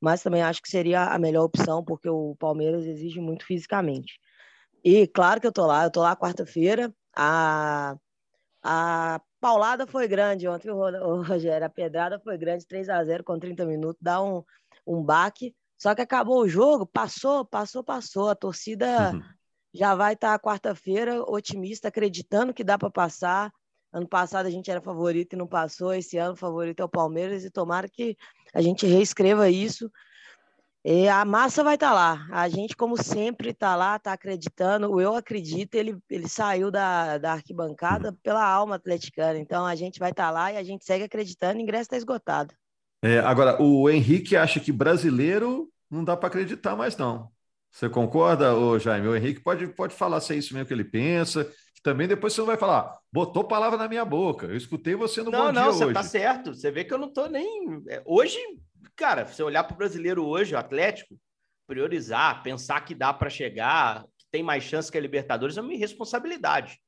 mas 0.00 0.20
também 0.20 0.42
acho 0.42 0.60
que 0.60 0.68
seria 0.68 1.04
a 1.04 1.18
melhor 1.20 1.44
opção, 1.44 1.84
porque 1.84 2.08
o 2.08 2.34
Palmeiras 2.36 2.84
exige 2.84 3.20
muito 3.20 3.46
fisicamente. 3.46 4.18
E 4.82 5.06
claro 5.06 5.40
que 5.40 5.46
eu 5.46 5.52
tô 5.52 5.66
lá, 5.66 5.84
eu 5.84 5.90
tô 5.90 6.00
lá 6.00 6.16
quarta-feira, 6.16 6.92
a, 7.16 7.96
a 8.62 9.20
paulada 9.40 9.86
foi 9.86 10.08
grande 10.08 10.48
ontem, 10.48 10.70
o 10.70 11.22
Rogério. 11.22 11.66
A 11.66 11.70
pedrada 11.70 12.18
foi 12.18 12.36
grande, 12.36 12.66
3 12.66 12.88
a 12.88 13.04
0 13.04 13.22
com 13.22 13.38
30 13.38 13.64
minutos, 13.64 14.00
dá 14.00 14.20
um, 14.22 14.42
um 14.84 15.00
baque. 15.00 15.54
Só 15.76 15.94
que 15.94 16.02
acabou 16.02 16.40
o 16.42 16.48
jogo, 16.48 16.84
passou, 16.84 17.44
passou, 17.44 17.84
passou. 17.84 18.28
A 18.28 18.34
torcida 18.34 19.12
uhum. 19.12 19.22
Já 19.78 19.94
vai 19.94 20.14
estar 20.14 20.38
tá 20.38 20.44
quarta-feira 20.44 21.22
otimista, 21.22 21.88
acreditando 21.88 22.52
que 22.52 22.64
dá 22.64 22.76
para 22.76 22.90
passar. 22.90 23.52
Ano 23.92 24.08
passado 24.08 24.46
a 24.46 24.50
gente 24.50 24.70
era 24.70 24.80
favorito 24.80 25.34
e 25.34 25.36
não 25.36 25.46
passou. 25.46 25.94
Esse 25.94 26.18
ano 26.18 26.32
o 26.32 26.36
favorito 26.36 26.80
é 26.80 26.84
o 26.84 26.88
Palmeiras 26.88 27.44
e 27.44 27.50
tomara 27.50 27.88
que 27.88 28.16
a 28.52 28.60
gente 28.60 28.86
reescreva 28.86 29.48
isso 29.48 29.90
e 30.84 31.08
a 31.08 31.24
massa 31.24 31.64
vai 31.64 31.74
estar 31.74 31.90
tá 31.90 31.94
lá. 31.94 32.26
A 32.30 32.48
gente, 32.48 32.76
como 32.76 32.96
sempre, 32.96 33.50
está 33.50 33.76
lá, 33.76 33.96
está 33.96 34.12
acreditando. 34.12 35.00
Eu 35.00 35.14
acredito, 35.14 35.74
ele, 35.74 35.98
ele 36.08 36.28
saiu 36.28 36.70
da, 36.70 37.18
da 37.18 37.32
arquibancada 37.32 38.16
pela 38.22 38.42
alma 38.44 38.76
atleticana. 38.76 39.38
Então 39.38 39.66
a 39.66 39.74
gente 39.74 39.98
vai 39.98 40.10
estar 40.10 40.26
tá 40.26 40.30
lá 40.30 40.52
e 40.52 40.56
a 40.56 40.62
gente 40.62 40.84
segue 40.84 41.04
acreditando. 41.04 41.58
O 41.58 41.62
ingresso 41.62 41.82
está 41.82 41.96
esgotado. 41.96 42.54
É, 43.02 43.18
agora, 43.18 43.60
o 43.62 43.88
Henrique 43.90 44.36
acha 44.36 44.58
que 44.58 44.72
brasileiro 44.72 45.70
não 45.90 46.02
dá 46.02 46.16
para 46.16 46.28
acreditar 46.28 46.74
mais, 46.74 46.96
não. 46.96 47.30
Você 47.78 47.88
concorda, 47.88 48.56
ô 48.56 48.76
Jaime? 48.76 49.06
O 49.06 49.14
Henrique 49.14 49.40
pode, 49.40 49.68
pode 49.68 49.94
falar 49.94 50.20
se 50.20 50.32
é 50.32 50.36
isso 50.36 50.52
mesmo 50.52 50.66
que 50.66 50.74
ele 50.74 50.84
pensa. 50.84 51.44
Que 51.74 51.80
também 51.80 52.08
depois 52.08 52.32
você 52.32 52.40
não 52.40 52.46
vai 52.46 52.56
falar, 52.56 52.98
botou 53.12 53.44
palavra 53.44 53.78
na 53.78 53.86
minha 53.86 54.04
boca. 54.04 54.46
Eu 54.46 54.56
escutei 54.56 54.96
você 54.96 55.22
no 55.22 55.30
não, 55.30 55.38
Bom 55.38 55.52
não, 55.52 55.52
Dia 55.52 55.62
hoje. 55.62 55.80
Não, 55.80 55.86
você 55.86 55.92
tá 55.92 56.02
certo. 56.02 56.54
Você 56.54 56.72
vê 56.72 56.84
que 56.84 56.92
eu 56.92 56.98
não 56.98 57.12
tô 57.12 57.28
nem. 57.28 57.80
É, 57.88 58.02
hoje 58.04 58.36
cara, 58.98 59.24
se 59.24 59.36
você 59.36 59.44
olhar 59.44 59.62
para 59.62 59.74
o 59.74 59.78
brasileiro 59.78 60.26
hoje, 60.26 60.56
o 60.56 60.58
Atlético, 60.58 61.16
priorizar, 61.68 62.42
pensar 62.42 62.80
que 62.80 62.96
dá 62.96 63.14
para 63.14 63.30
chegar, 63.30 64.04
que 64.18 64.26
tem 64.28 64.42
mais 64.42 64.64
chance 64.64 64.90
que 64.90 64.98
a 64.98 65.00
Libertadores, 65.00 65.56
é 65.56 65.60
uma 65.60 65.72
irresponsabilidade. 65.72 66.80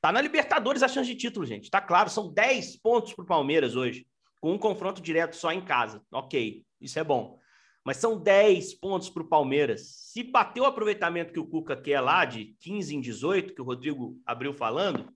Tá 0.00 0.12
na 0.12 0.20
Libertadores 0.20 0.84
a 0.84 0.88
chance 0.88 1.08
de 1.08 1.16
título, 1.16 1.44
gente. 1.44 1.68
Tá 1.68 1.80
claro, 1.80 2.08
são 2.08 2.32
10 2.32 2.76
pontos 2.80 3.12
para 3.12 3.24
o 3.24 3.26
Palmeiras 3.26 3.74
hoje, 3.74 4.06
com 4.40 4.52
um 4.52 4.58
confronto 4.58 5.02
direto 5.02 5.34
só 5.34 5.50
em 5.50 5.64
casa. 5.64 6.00
Ok, 6.12 6.64
isso 6.80 6.98
é 6.98 7.04
bom. 7.04 7.41
Mas 7.84 7.96
são 7.96 8.16
10 8.18 8.74
pontos 8.74 9.10
para 9.10 9.22
o 9.22 9.28
Palmeiras. 9.28 9.88
Se 10.12 10.22
bater 10.22 10.60
o 10.60 10.64
aproveitamento 10.64 11.32
que 11.32 11.40
o 11.40 11.46
Cuca 11.46 11.76
quer 11.76 12.00
lá, 12.00 12.24
de 12.24 12.56
15 12.60 12.94
em 12.94 13.00
18, 13.00 13.54
que 13.54 13.60
o 13.60 13.64
Rodrigo 13.64 14.20
abriu 14.24 14.52
falando, 14.52 15.12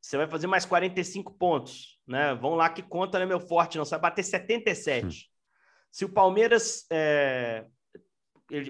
você 0.00 0.16
vai 0.16 0.26
fazer 0.26 0.46
mais 0.46 0.64
45 0.64 1.34
pontos. 1.34 2.00
Né? 2.06 2.34
Vão 2.34 2.54
lá 2.54 2.70
que 2.70 2.82
conta, 2.82 3.18
não 3.18 3.24
é 3.24 3.28
meu 3.28 3.40
forte, 3.40 3.76
não. 3.76 3.84
Você 3.84 3.90
vai 3.90 4.00
bater 4.00 4.24
77. 4.24 5.06
Hum. 5.06 5.10
Se 5.90 6.04
o 6.04 6.08
Palmeiras 6.08 6.86
é, 6.90 7.66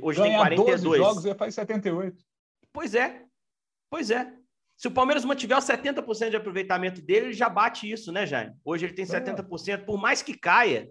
hoje 0.03 0.21
Ganhar 0.21 0.49
tem 0.49 0.57
42 0.57 0.83
12 0.83 0.99
jogos, 0.99 1.25
ele 1.25 1.35
faz 1.35 1.55
78. 1.55 2.25
Pois 2.73 2.95
é. 2.95 3.25
Pois 3.89 4.11
é. 4.11 4.33
Se 4.77 4.89
o 4.89 4.91
Palmeiras 4.91 5.25
mantiver 5.25 5.57
o 5.57 5.61
70% 5.61 6.31
de 6.31 6.37
aproveitamento 6.37 7.01
dele, 7.01 7.27
ele 7.27 7.33
já 7.33 7.49
bate 7.49 7.89
isso, 7.89 8.11
né, 8.11 8.27
Jaime? 8.27 8.57
Hoje 8.65 8.87
ele 8.87 8.95
tem 8.95 9.05
70%. 9.05 9.85
Por 9.85 9.97
mais 9.97 10.23
que 10.23 10.37
caia 10.37 10.91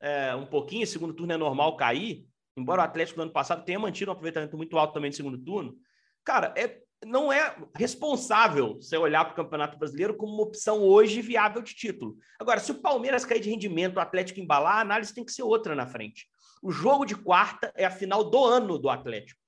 é, 0.00 0.34
um 0.34 0.46
pouquinho, 0.46 0.86
segundo 0.86 1.14
turno 1.14 1.32
é 1.32 1.36
normal 1.36 1.76
cair, 1.76 2.26
embora 2.56 2.82
o 2.82 2.84
Atlético 2.84 3.18
do 3.18 3.22
ano 3.22 3.32
passado 3.32 3.64
tenha 3.64 3.78
mantido 3.78 4.10
um 4.10 4.12
aproveitamento 4.12 4.56
muito 4.56 4.76
alto 4.78 4.94
também 4.94 5.10
no 5.10 5.16
segundo 5.16 5.38
turno, 5.38 5.76
cara, 6.24 6.54
é, 6.56 6.80
não 7.04 7.32
é 7.32 7.56
responsável 7.74 8.74
você 8.74 8.96
olhar 8.96 9.24
para 9.24 9.32
o 9.32 9.36
Campeonato 9.36 9.78
Brasileiro 9.78 10.16
como 10.16 10.34
uma 10.34 10.42
opção 10.42 10.82
hoje 10.82 11.22
viável 11.22 11.62
de 11.62 11.74
título. 11.74 12.16
Agora, 12.38 12.60
se 12.60 12.70
o 12.72 12.80
Palmeiras 12.80 13.24
cair 13.24 13.40
de 13.40 13.50
rendimento, 13.50 13.96
o 13.96 14.00
Atlético 14.00 14.40
embalar, 14.40 14.76
a 14.76 14.80
análise 14.80 15.14
tem 15.14 15.24
que 15.24 15.32
ser 15.32 15.42
outra 15.42 15.74
na 15.74 15.86
frente. 15.86 16.28
O 16.62 16.70
jogo 16.70 17.06
de 17.06 17.16
quarta 17.16 17.72
é 17.74 17.86
a 17.86 17.90
final 17.90 18.22
do 18.24 18.44
ano 18.44 18.78
do 18.78 18.90
Atlético. 18.90 19.40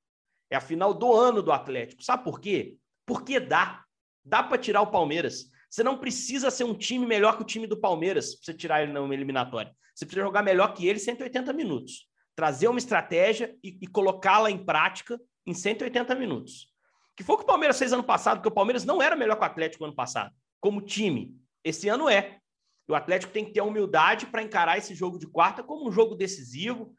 É 0.51 0.57
a 0.57 0.61
final 0.61 0.95
do 0.95 1.13
ano 1.13 1.43
do 1.43 1.53
Atlético. 1.53 2.03
Sabe 2.03 2.25
por 2.25 2.41
quê? 2.41 2.77
Porque 3.07 3.39
dá. 3.39 3.85
Dá 4.25 4.43
para 4.43 4.59
tirar 4.59 4.83
o 4.83 4.91
Palmeiras. 4.91 5.51
Você 5.73 5.83
não 5.83 5.97
precisa 5.97 6.51
ser 6.51 6.65
um 6.65 6.75
time 6.75 7.07
melhor 7.07 7.39
que 7.39 7.43
o 7.43 7.47
time 7.47 7.67
do 7.67 7.79
Palmeiras 7.79 8.35
para 8.35 8.45
você 8.45 8.53
tirar 8.53 8.83
ele 8.83 8.93
na 8.93 9.01
eliminatória. 9.15 9.75
Você 9.95 10.05
precisa 10.05 10.27
jogar 10.27 10.43
melhor 10.43 10.75
que 10.75 10.87
ele 10.87 10.99
180 10.99 11.51
minutos. 11.55 12.11
Trazer 12.37 12.69
uma 12.69 12.79
estratégia 12.79 13.57
e, 13.65 13.79
e 13.81 13.87
colocá-la 13.87 14.51
em 14.51 14.63
prática 14.63 15.19
em 15.47 15.55
180 15.55 16.15
minutos. 16.15 16.71
Que 17.17 17.25
foi 17.25 17.37
o 17.37 17.39
que 17.39 17.45
o 17.45 17.47
Palmeiras 17.47 17.79
fez 17.79 17.91
ano 17.91 18.05
passado, 18.05 18.37
porque 18.37 18.51
o 18.51 18.55
Palmeiras 18.55 18.85
não 18.85 19.01
era 19.01 19.17
melhor 19.17 19.37
que 19.37 19.43
o 19.43 19.47
Atlético 19.47 19.87
ano 19.87 19.95
passado, 19.95 20.31
como 20.61 20.83
time. 20.83 21.35
Esse 21.65 21.89
ano 21.89 22.07
é. 22.07 22.39
O 22.87 22.95
Atlético 22.95 23.33
tem 23.33 23.43
que 23.43 23.53
ter 23.53 23.61
a 23.61 23.65
humildade 23.65 24.27
para 24.27 24.43
encarar 24.43 24.77
esse 24.77 24.95
jogo 24.95 25.19
de 25.19 25.27
quarta 25.27 25.63
como 25.63 25.89
um 25.89 25.93
jogo 25.93 26.15
decisivo, 26.15 26.95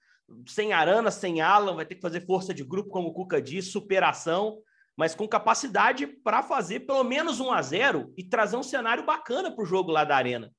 sem 0.47 0.73
Arana, 0.73 1.11
sem 1.11 1.41
Alan, 1.41 1.75
vai 1.75 1.85
ter 1.85 1.93
que 1.93 2.01
fazer 2.01 2.25
força 2.25 2.51
de 2.51 2.63
grupo, 2.63 2.89
como 2.89 3.09
o 3.09 3.13
Cuca 3.13 3.39
disse, 3.39 3.69
superação, 3.69 4.57
mas 4.97 5.15
com 5.15 5.27
capacidade 5.27 6.05
para 6.05 6.43
fazer 6.43 6.81
pelo 6.81 7.03
menos 7.03 7.39
1 7.39 7.51
a 7.51 7.61
0 7.61 8.13
e 8.17 8.23
trazer 8.23 8.55
um 8.55 8.63
cenário 8.63 9.05
bacana 9.05 9.51
para 9.51 9.63
o 9.63 9.65
jogo 9.65 9.91
lá 9.91 10.03
da 10.03 10.15
Arena, 10.15 10.51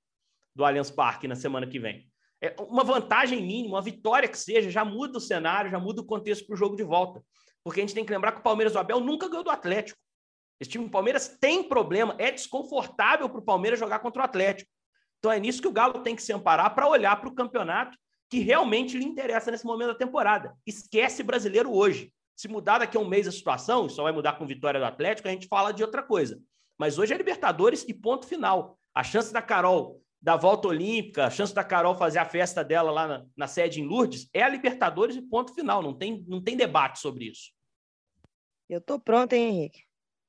do 0.54 0.64
Allianz 0.64 0.90
Parque, 0.90 1.28
na 1.28 1.36
semana 1.36 1.66
que 1.66 1.78
vem. 1.78 2.08
É 2.42 2.54
uma 2.60 2.84
vantagem 2.84 3.40
mínima, 3.40 3.76
uma 3.76 3.82
vitória 3.82 4.28
que 4.28 4.36
seja, 4.36 4.70
já 4.70 4.84
muda 4.84 5.18
o 5.18 5.20
cenário, 5.20 5.70
já 5.70 5.78
muda 5.78 6.02
o 6.02 6.06
contexto 6.06 6.46
para 6.46 6.54
o 6.54 6.56
jogo 6.56 6.76
de 6.76 6.82
volta. 6.82 7.22
Porque 7.62 7.80
a 7.80 7.82
gente 7.82 7.94
tem 7.94 8.04
que 8.04 8.12
lembrar 8.12 8.32
que 8.32 8.40
o 8.40 8.42
Palmeiras 8.42 8.72
do 8.72 8.78
Abel 8.78 9.00
nunca 9.00 9.28
ganhou 9.28 9.44
do 9.44 9.50
Atlético. 9.50 9.98
Esse 10.60 10.70
time 10.70 10.84
do 10.84 10.90
Palmeiras 10.90 11.36
tem 11.40 11.62
problema, 11.62 12.14
é 12.18 12.30
desconfortável 12.30 13.28
para 13.28 13.38
o 13.38 13.44
Palmeiras 13.44 13.78
jogar 13.78 14.00
contra 14.00 14.22
o 14.22 14.24
Atlético. 14.24 14.70
Então 15.18 15.32
é 15.32 15.40
nisso 15.40 15.62
que 15.62 15.68
o 15.68 15.72
Galo 15.72 16.02
tem 16.02 16.14
que 16.14 16.22
se 16.22 16.32
amparar 16.32 16.74
para 16.74 16.86
olhar 16.86 17.16
para 17.16 17.28
o 17.28 17.34
campeonato 17.34 17.96
que 18.28 18.40
realmente 18.40 18.96
lhe 18.98 19.04
interessa 19.04 19.50
nesse 19.50 19.64
momento 19.64 19.88
da 19.88 19.94
temporada. 19.94 20.54
Esquece 20.66 21.22
brasileiro 21.22 21.72
hoje. 21.72 22.12
Se 22.36 22.48
mudar 22.48 22.78
daqui 22.78 22.96
a 22.96 23.00
um 23.00 23.08
mês 23.08 23.28
a 23.28 23.32
situação, 23.32 23.88
só 23.88 24.02
vai 24.02 24.12
mudar 24.12 24.34
com 24.34 24.46
vitória 24.46 24.80
do 24.80 24.86
Atlético, 24.86 25.28
a 25.28 25.30
gente 25.30 25.46
fala 25.46 25.72
de 25.72 25.82
outra 25.82 26.02
coisa. 26.02 26.40
Mas 26.78 26.98
hoje 26.98 27.14
é 27.14 27.16
Libertadores 27.16 27.84
e 27.88 27.94
ponto 27.94 28.26
final. 28.26 28.78
A 28.94 29.02
chance 29.02 29.32
da 29.32 29.40
Carol 29.40 30.00
da 30.24 30.36
volta 30.36 30.68
olímpica, 30.68 31.26
a 31.26 31.30
chance 31.30 31.54
da 31.54 31.62
Carol 31.62 31.94
fazer 31.94 32.18
a 32.18 32.24
festa 32.24 32.64
dela 32.64 32.90
lá 32.90 33.06
na, 33.06 33.26
na 33.36 33.46
sede 33.46 33.82
em 33.82 33.86
Lourdes, 33.86 34.26
é 34.32 34.42
a 34.42 34.48
Libertadores 34.48 35.16
e 35.16 35.20
ponto 35.20 35.54
final. 35.54 35.82
Não 35.82 35.92
tem, 35.92 36.24
não 36.26 36.42
tem 36.42 36.56
debate 36.56 36.98
sobre 36.98 37.26
isso. 37.26 37.52
Eu 38.66 38.80
tô 38.80 38.98
pronto, 38.98 39.34
hein, 39.34 39.48
Henrique? 39.48 39.82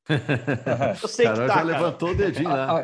Eu 1.02 1.08
sei 1.08 1.26
Carol 1.26 1.42
que 1.42 1.48
tá, 1.48 1.54
já 1.54 1.62
cara. 1.62 1.64
levantou 1.64 2.10
o 2.10 2.16
dedinho 2.16 2.50
lá. 2.50 2.84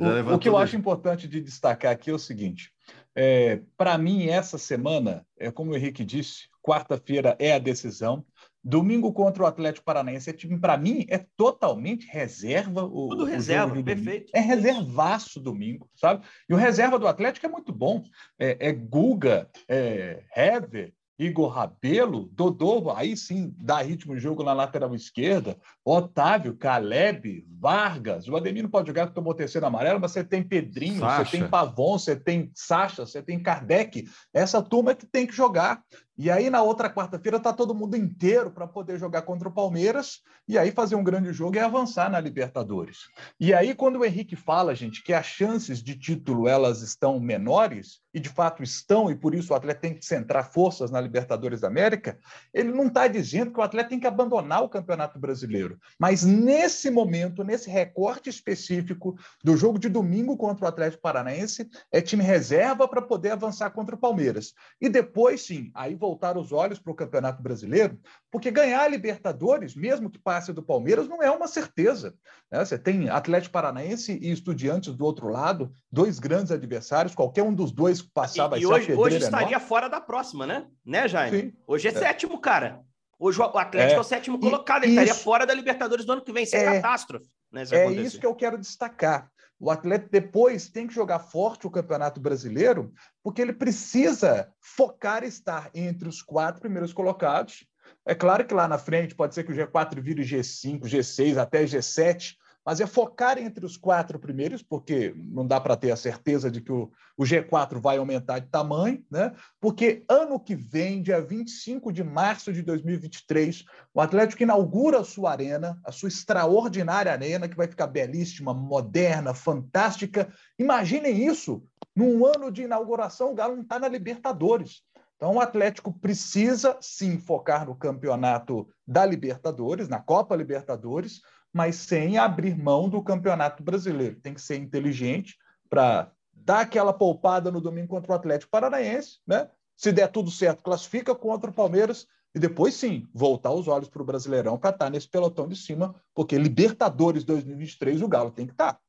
o, 0.00 0.34
o 0.34 0.38
que 0.38 0.48
eu 0.48 0.56
acho 0.56 0.74
importante 0.74 1.28
de 1.28 1.40
destacar 1.42 1.92
aqui 1.92 2.10
é 2.10 2.14
o 2.14 2.18
seguinte: 2.18 2.72
é, 3.14 3.60
Para 3.76 3.96
mim, 3.98 4.26
essa 4.26 4.56
semana, 4.56 5.26
é 5.38 5.50
como 5.50 5.72
o 5.72 5.76
Henrique 5.76 6.04
disse, 6.04 6.48
quarta-feira 6.62 7.36
é 7.38 7.52
a 7.52 7.58
decisão. 7.58 8.24
Domingo 8.68 9.12
contra 9.12 9.44
o 9.44 9.46
Atlético 9.46 9.84
Paranaense, 9.84 10.32
time, 10.32 10.58
para 10.58 10.76
mim, 10.76 11.06
é 11.08 11.18
totalmente 11.36 12.08
reserva. 12.08 12.82
O, 12.82 13.10
Tudo 13.10 13.24
reserva, 13.24 13.80
perfeito. 13.80 14.32
É 14.34 14.40
reservaço 14.40 15.38
domingo, 15.38 15.88
sabe? 15.94 16.26
E 16.48 16.52
o 16.52 16.56
reserva 16.56 16.98
do 16.98 17.06
Atlético 17.06 17.46
é 17.46 17.48
muito 17.48 17.72
bom. 17.72 18.02
É, 18.36 18.68
é 18.68 18.72
Guga, 18.72 19.48
é 19.68 20.24
Hever, 20.34 20.92
Igor 21.18 21.48
Rabelo, 21.48 22.28
Dodô, 22.32 22.90
aí 22.90 23.16
sim 23.16 23.54
dá 23.56 23.80
ritmo 23.80 24.14
de 24.14 24.20
jogo 24.20 24.42
na 24.42 24.52
lateral 24.52 24.94
esquerda, 24.94 25.56
Otávio, 25.84 26.56
Caleb, 26.56 27.46
Vargas, 27.58 28.28
o 28.28 28.36
Ademir 28.36 28.62
não 28.62 28.70
pode 28.70 28.88
jogar 28.88 29.06
porque 29.06 29.14
tomou 29.14 29.32
terceiro 29.32 29.66
amarelo, 29.66 29.98
mas 29.98 30.10
você 30.10 30.22
tem 30.22 30.42
Pedrinho, 30.42 31.00
Sacha. 31.00 31.24
você 31.24 31.38
tem 31.38 31.48
Pavon, 31.48 31.98
você 31.98 32.16
tem 32.16 32.50
Sacha, 32.54 33.06
você 33.06 33.22
tem 33.22 33.42
Kardec, 33.42 34.06
essa 34.34 34.60
turma 34.60 34.90
é 34.90 34.94
que 34.94 35.06
tem 35.06 35.26
que 35.26 35.34
jogar. 35.34 35.82
E 36.18 36.30
aí, 36.30 36.48
na 36.48 36.62
outra 36.62 36.88
quarta-feira, 36.88 37.36
está 37.36 37.52
todo 37.52 37.74
mundo 37.74 37.96
inteiro 37.96 38.50
para 38.50 38.66
poder 38.66 38.98
jogar 38.98 39.22
contra 39.22 39.48
o 39.48 39.52
Palmeiras 39.52 40.22
e 40.48 40.56
aí 40.56 40.70
fazer 40.70 40.94
um 40.94 41.04
grande 41.04 41.32
jogo 41.32 41.56
e 41.56 41.58
avançar 41.58 42.10
na 42.10 42.18
Libertadores. 42.18 43.00
E 43.38 43.52
aí, 43.52 43.74
quando 43.74 43.96
o 43.96 44.04
Henrique 44.04 44.34
fala, 44.34 44.74
gente, 44.74 45.02
que 45.02 45.12
as 45.12 45.26
chances 45.26 45.82
de 45.82 45.94
título 45.94 46.48
elas 46.48 46.80
estão 46.80 47.20
menores, 47.20 48.00
e 48.16 48.20
de 48.20 48.30
fato 48.30 48.62
estão, 48.62 49.10
e 49.10 49.14
por 49.14 49.34
isso 49.34 49.52
o 49.52 49.56
atleta 49.56 49.82
tem 49.82 49.92
que 49.92 50.02
centrar 50.02 50.50
forças 50.50 50.90
na 50.90 50.98
Libertadores 50.98 51.60
da 51.60 51.68
América, 51.68 52.18
ele 52.54 52.72
não 52.72 52.86
está 52.86 53.06
dizendo 53.06 53.52
que 53.52 53.60
o 53.60 53.62
atleta 53.62 53.90
tem 53.90 54.00
que 54.00 54.06
abandonar 54.06 54.62
o 54.62 54.70
Campeonato 54.70 55.18
Brasileiro. 55.18 55.78
Mas 55.98 56.24
nesse 56.24 56.90
momento, 56.90 57.44
nesse 57.44 57.68
recorte 57.68 58.30
específico 58.30 59.18
do 59.44 59.54
jogo 59.54 59.78
de 59.78 59.90
domingo 59.90 60.34
contra 60.34 60.64
o 60.64 60.68
Atlético 60.68 61.02
Paranaense, 61.02 61.68
é 61.92 62.00
time 62.00 62.24
reserva 62.24 62.88
para 62.88 63.02
poder 63.02 63.32
avançar 63.32 63.68
contra 63.68 63.94
o 63.94 63.98
Palmeiras. 63.98 64.54
E 64.80 64.88
depois, 64.88 65.42
sim, 65.42 65.70
aí 65.74 65.94
voltar 66.06 66.38
os 66.38 66.52
olhos 66.52 66.78
para 66.78 66.92
o 66.92 66.94
Campeonato 66.94 67.42
Brasileiro, 67.42 67.98
porque 68.30 68.50
ganhar 68.50 68.82
a 68.82 68.88
Libertadores, 68.88 69.74
mesmo 69.74 70.08
que 70.08 70.18
passe 70.18 70.52
do 70.52 70.62
Palmeiras, 70.62 71.08
não 71.08 71.20
é 71.20 71.30
uma 71.30 71.48
certeza. 71.48 72.14
Né? 72.50 72.64
Você 72.64 72.78
tem 72.78 73.08
Atlético 73.08 73.52
Paranaense 73.52 74.18
e 74.22 74.30
Estudiantes 74.30 74.94
do 74.94 75.04
outro 75.04 75.28
lado, 75.28 75.72
dois 75.90 76.18
grandes 76.20 76.52
adversários, 76.52 77.14
qualquer 77.14 77.42
um 77.42 77.52
dos 77.52 77.72
dois 77.72 78.00
passar 78.00 78.46
e, 78.46 78.50
vai 78.50 78.58
e 78.60 78.62
ser 78.62 78.68
hoje, 78.68 78.94
hoje 78.94 79.16
estaria 79.18 79.58
fora 79.58 79.88
da 79.88 80.00
próxima, 80.00 80.46
né? 80.46 80.66
Né, 80.84 81.08
Jaime? 81.08 81.40
Sim. 81.40 81.52
Hoje 81.66 81.88
é, 81.88 81.90
é, 81.90 81.94
sétimo, 81.94 82.40
cara. 82.40 82.80
Hoje 83.18 83.40
o 83.40 83.44
Atlético 83.44 83.94
é, 83.94 83.96
é 83.96 84.00
o 84.00 84.04
sétimo 84.04 84.38
colocado, 84.38 84.84
ele 84.84 84.92
estaria 84.92 85.14
fora 85.14 85.46
da 85.46 85.54
Libertadores 85.54 86.04
do 86.04 86.12
ano 86.12 86.22
que 86.22 86.32
vem, 86.32 86.46
sem 86.46 86.60
é, 86.60 86.64
catástrofe. 86.64 87.26
Né, 87.50 87.64
é 87.70 87.90
isso 87.92 88.20
que 88.20 88.26
eu 88.26 88.34
quero 88.34 88.58
destacar. 88.58 89.30
O 89.58 89.70
atleta 89.70 90.08
depois 90.10 90.68
tem 90.68 90.86
que 90.86 90.94
jogar 90.94 91.18
forte 91.18 91.66
o 91.66 91.70
Campeonato 91.70 92.20
Brasileiro, 92.20 92.92
porque 93.22 93.40
ele 93.40 93.54
precisa 93.54 94.52
focar 94.60 95.24
estar 95.24 95.70
entre 95.74 96.08
os 96.08 96.20
quatro 96.20 96.60
primeiros 96.60 96.92
colocados. 96.92 97.66
É 98.04 98.14
claro 98.14 98.46
que 98.46 98.52
lá 98.52 98.68
na 98.68 98.78
frente 98.78 99.14
pode 99.14 99.34
ser 99.34 99.44
que 99.44 99.52
o 99.52 99.54
G4 99.54 100.00
vire 100.00 100.22
G5, 100.22 100.82
G6, 100.82 101.38
até 101.38 101.64
G7, 101.64 102.34
mas 102.66 102.80
é 102.80 102.86
focar 102.86 103.38
entre 103.38 103.64
os 103.64 103.76
quatro 103.76 104.18
primeiros, 104.18 104.60
porque 104.60 105.14
não 105.16 105.46
dá 105.46 105.60
para 105.60 105.76
ter 105.76 105.92
a 105.92 105.96
certeza 105.96 106.50
de 106.50 106.60
que 106.60 106.72
o, 106.72 106.90
o, 107.16 107.22
G4 107.22 107.78
vai 107.78 107.96
aumentar 107.96 108.40
de 108.40 108.48
tamanho, 108.48 109.04
né? 109.08 109.32
porque 109.60 110.04
ano 110.08 110.40
que 110.40 110.56
vem, 110.56 111.00
dia 111.00 111.20
25 111.20 111.92
de 111.92 112.02
março 112.02 112.52
de 112.52 112.62
2023, 112.62 113.64
o 113.94 114.00
Atlético 114.00 114.42
inaugura 114.42 114.98
a 114.98 115.04
sua 115.04 115.30
arena, 115.30 115.78
a 115.84 115.92
sua 115.92 116.08
extraordinária 116.08 117.12
arena, 117.12 117.48
que 117.48 117.56
vai 117.56 117.68
ficar 117.68 117.86
belíssima, 117.86 118.52
moderna, 118.52 119.32
fantástica. 119.32 120.28
Imaginem 120.58 121.24
isso, 121.24 121.62
num 121.94 122.26
ano 122.26 122.50
de 122.50 122.62
inauguração, 122.62 123.30
o 123.30 123.34
Galo 123.34 123.54
não 123.54 123.62
está 123.62 123.78
na 123.78 123.86
Libertadores. 123.86 124.82
Então, 125.16 125.36
o 125.36 125.40
Atlético 125.40 125.92
precisa 125.92 126.76
sim 126.80 127.18
focar 127.18 127.64
no 127.64 127.74
campeonato 127.74 128.68
da 128.86 129.06
Libertadores, 129.06 129.88
na 129.88 129.98
Copa 129.98 130.36
Libertadores, 130.36 131.22
mas 131.56 131.76
sem 131.76 132.18
abrir 132.18 132.54
mão 132.54 132.86
do 132.86 133.02
Campeonato 133.02 133.62
Brasileiro. 133.62 134.20
Tem 134.20 134.34
que 134.34 134.42
ser 134.42 134.58
inteligente 134.58 135.38
para 135.70 136.12
dar 136.34 136.60
aquela 136.60 136.92
poupada 136.92 137.50
no 137.50 137.62
domingo 137.62 137.88
contra 137.88 138.12
o 138.12 138.14
Atlético 138.14 138.50
Paranaense, 138.50 139.20
né? 139.26 139.48
Se 139.74 139.90
der 139.90 140.08
tudo 140.08 140.30
certo, 140.30 140.62
classifica 140.62 141.14
contra 141.14 141.48
o 141.48 141.54
Palmeiras 141.54 142.06
e 142.34 142.38
depois 142.38 142.74
sim 142.74 143.08
voltar 143.14 143.52
os 143.52 143.68
olhos 143.68 143.88
para 143.88 144.02
o 144.02 144.04
Brasileirão 144.04 144.58
para 144.58 144.68
estar 144.68 144.84
tá 144.84 144.90
nesse 144.90 145.08
pelotão 145.08 145.48
de 145.48 145.56
cima, 145.56 145.94
porque 146.14 146.36
Libertadores 146.36 147.24
2023 147.24 148.02
o 148.02 148.08
Galo 148.08 148.30
tem 148.30 148.44
que 148.46 148.52
estar. 148.52 148.74
Tá. 148.74 148.80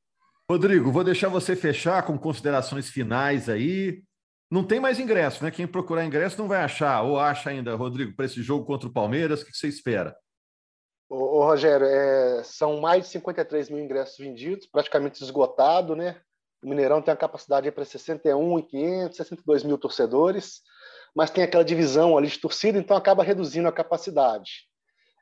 Rodrigo, 0.52 0.92
vou 0.92 1.06
deixar 1.06 1.30
você 1.30 1.56
fechar 1.56 2.04
com 2.04 2.20
considerações 2.20 2.90
finais 2.90 3.48
aí. 3.48 4.04
Não 4.52 4.66
tem 4.66 4.82
mais 4.82 5.00
ingresso, 5.00 5.42
né? 5.42 5.52
Quem 5.52 5.66
procurar 5.66 6.06
ingresso 6.06 6.38
não 6.38 6.50
vai 6.50 6.62
achar, 6.62 7.02
ou 7.04 7.18
acha 7.18 7.50
ainda, 7.50 7.74
Rodrigo, 7.76 8.14
para 8.14 8.26
esse 8.26 8.44
jogo 8.44 8.66
contra 8.66 8.90
o 8.90 8.94
Palmeiras, 8.94 9.42
o 9.42 9.46
que 9.46 9.56
você 9.56 9.70
espera? 9.70 10.14
Ô, 11.10 11.40
ô 11.40 11.46
Rogério, 11.46 11.86
é, 11.86 12.44
são 12.44 12.80
mais 12.82 13.06
de 13.06 13.12
53 13.12 13.70
mil 13.70 13.84
ingressos 13.84 14.18
vendidos, 14.18 14.68
praticamente 14.68 15.24
esgotado, 15.24 15.96
né? 15.96 16.22
O 16.62 16.68
Mineirão 16.68 17.02
tem 17.02 17.14
a 17.14 17.18
capacidade 17.18 17.72
para 17.72 17.84
61.500, 17.86 19.14
62 19.14 19.64
mil 19.64 19.78
torcedores, 19.78 20.62
mas 21.16 21.30
tem 21.30 21.44
aquela 21.44 21.64
divisão 21.64 22.18
ali 22.18 22.28
de 22.28 22.40
torcida, 22.40 22.78
então 22.78 22.98
acaba 22.98 23.24
reduzindo 23.24 23.68
a 23.68 23.72
capacidade. 23.72 24.68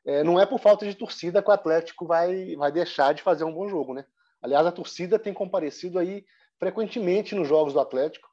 É, 0.06 0.24
não 0.24 0.40
é 0.40 0.46
por 0.46 0.60
falta 0.60 0.86
de 0.86 0.96
torcida 0.96 1.42
que 1.42 1.50
o 1.50 1.54
Atlético 1.54 2.06
vai, 2.06 2.56
vai 2.56 2.72
deixar 2.72 3.14
de 3.14 3.22
fazer 3.22 3.44
um 3.44 3.54
bom 3.54 3.68
jogo, 3.68 3.94
né? 3.94 4.06
Aliás, 4.42 4.66
a 4.66 4.72
torcida 4.72 5.20
tem 5.20 5.34
comparecido 5.34 6.00
aí 6.00 6.24
frequentemente 6.60 7.36
nos 7.36 7.48
jogos 7.48 7.74
do 7.74 7.80
Atlético. 7.80 8.28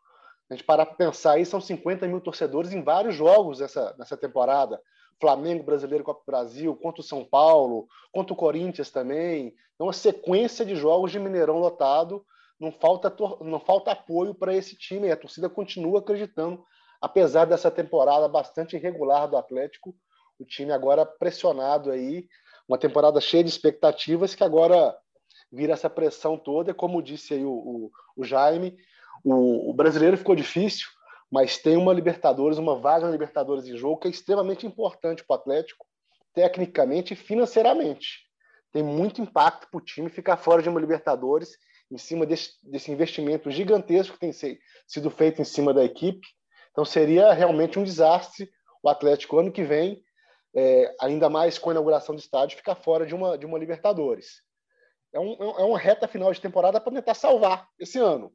A 0.52 0.54
gente 0.54 0.64
parar 0.64 0.84
para 0.84 0.96
pensar 0.96 1.32
aí, 1.32 1.46
são 1.46 1.62
50 1.62 2.06
mil 2.06 2.20
torcedores 2.20 2.74
em 2.74 2.82
vários 2.82 3.14
jogos 3.14 3.60
nessa, 3.60 3.94
nessa 3.98 4.18
temporada. 4.18 4.78
Flamengo, 5.18 5.64
Brasileiro, 5.64 6.04
Copa 6.04 6.20
do 6.20 6.26
Brasil, 6.26 6.76
contra 6.76 7.00
o 7.00 7.04
São 7.04 7.24
Paulo, 7.24 7.88
contra 8.12 8.34
o 8.34 8.36
Corinthians 8.36 8.90
também. 8.90 9.54
É 9.80 9.82
uma 9.82 9.94
sequência 9.94 10.62
de 10.62 10.76
jogos 10.76 11.10
de 11.10 11.18
Mineirão 11.18 11.58
lotado. 11.58 12.22
Não 12.60 12.70
falta, 12.70 13.10
não 13.40 13.58
falta 13.58 13.92
apoio 13.92 14.34
para 14.34 14.54
esse 14.54 14.76
time. 14.76 15.10
A 15.10 15.16
torcida 15.16 15.48
continua 15.48 16.00
acreditando, 16.00 16.62
apesar 17.00 17.46
dessa 17.46 17.70
temporada 17.70 18.28
bastante 18.28 18.76
irregular 18.76 19.26
do 19.28 19.38
Atlético. 19.38 19.94
O 20.38 20.44
time 20.44 20.70
agora 20.70 21.06
pressionado 21.06 21.90
aí, 21.90 22.28
uma 22.68 22.76
temporada 22.76 23.22
cheia 23.22 23.42
de 23.42 23.48
expectativas 23.48 24.34
que 24.34 24.44
agora 24.44 24.94
vira 25.50 25.72
essa 25.72 25.88
pressão 25.88 26.36
toda. 26.36 26.74
Como 26.74 27.02
disse 27.02 27.32
aí 27.32 27.44
o, 27.44 27.52
o, 27.52 27.90
o 28.18 28.22
Jaime, 28.22 28.76
o, 29.24 29.70
o 29.70 29.74
brasileiro 29.74 30.16
ficou 30.16 30.34
difícil, 30.34 30.86
mas 31.30 31.56
tem 31.56 31.76
uma 31.76 31.94
Libertadores, 31.94 32.58
uma 32.58 32.78
vaga 32.78 33.06
na 33.06 33.12
Libertadores 33.12 33.66
em 33.66 33.76
jogo 33.76 33.98
que 33.98 34.08
é 34.08 34.10
extremamente 34.10 34.66
importante 34.66 35.24
para 35.24 35.34
o 35.34 35.38
Atlético, 35.38 35.86
tecnicamente 36.34 37.14
e 37.14 37.16
financeiramente. 37.16 38.20
Tem 38.70 38.82
muito 38.82 39.20
impacto 39.20 39.68
para 39.70 39.78
o 39.78 39.84
time 39.84 40.10
ficar 40.10 40.36
fora 40.36 40.62
de 40.62 40.68
uma 40.68 40.80
Libertadores 40.80 41.56
em 41.90 41.98
cima 41.98 42.26
desse, 42.26 42.52
desse 42.62 42.90
investimento 42.90 43.50
gigantesco 43.50 44.14
que 44.14 44.20
tem 44.20 44.32
sido 44.86 45.10
feito 45.10 45.40
em 45.40 45.44
cima 45.44 45.72
da 45.72 45.84
equipe. 45.84 46.26
Então 46.70 46.84
seria 46.84 47.32
realmente 47.32 47.78
um 47.78 47.84
desastre 47.84 48.50
o 48.82 48.88
Atlético 48.88 49.38
ano 49.38 49.52
que 49.52 49.62
vem, 49.62 50.02
é, 50.54 50.94
ainda 51.00 51.30
mais 51.30 51.58
com 51.58 51.70
a 51.70 51.72
inauguração 51.72 52.14
do 52.14 52.18
estádio, 52.18 52.56
ficar 52.56 52.74
fora 52.74 53.06
de 53.06 53.14
uma, 53.14 53.38
de 53.38 53.46
uma 53.46 53.58
Libertadores. 53.58 54.42
É, 55.14 55.20
um, 55.20 55.34
é 55.34 55.64
uma 55.64 55.78
reta 55.78 56.08
final 56.08 56.32
de 56.32 56.40
temporada 56.40 56.80
para 56.80 56.92
tentar 56.92 57.14
salvar 57.14 57.68
esse 57.78 57.98
ano 57.98 58.32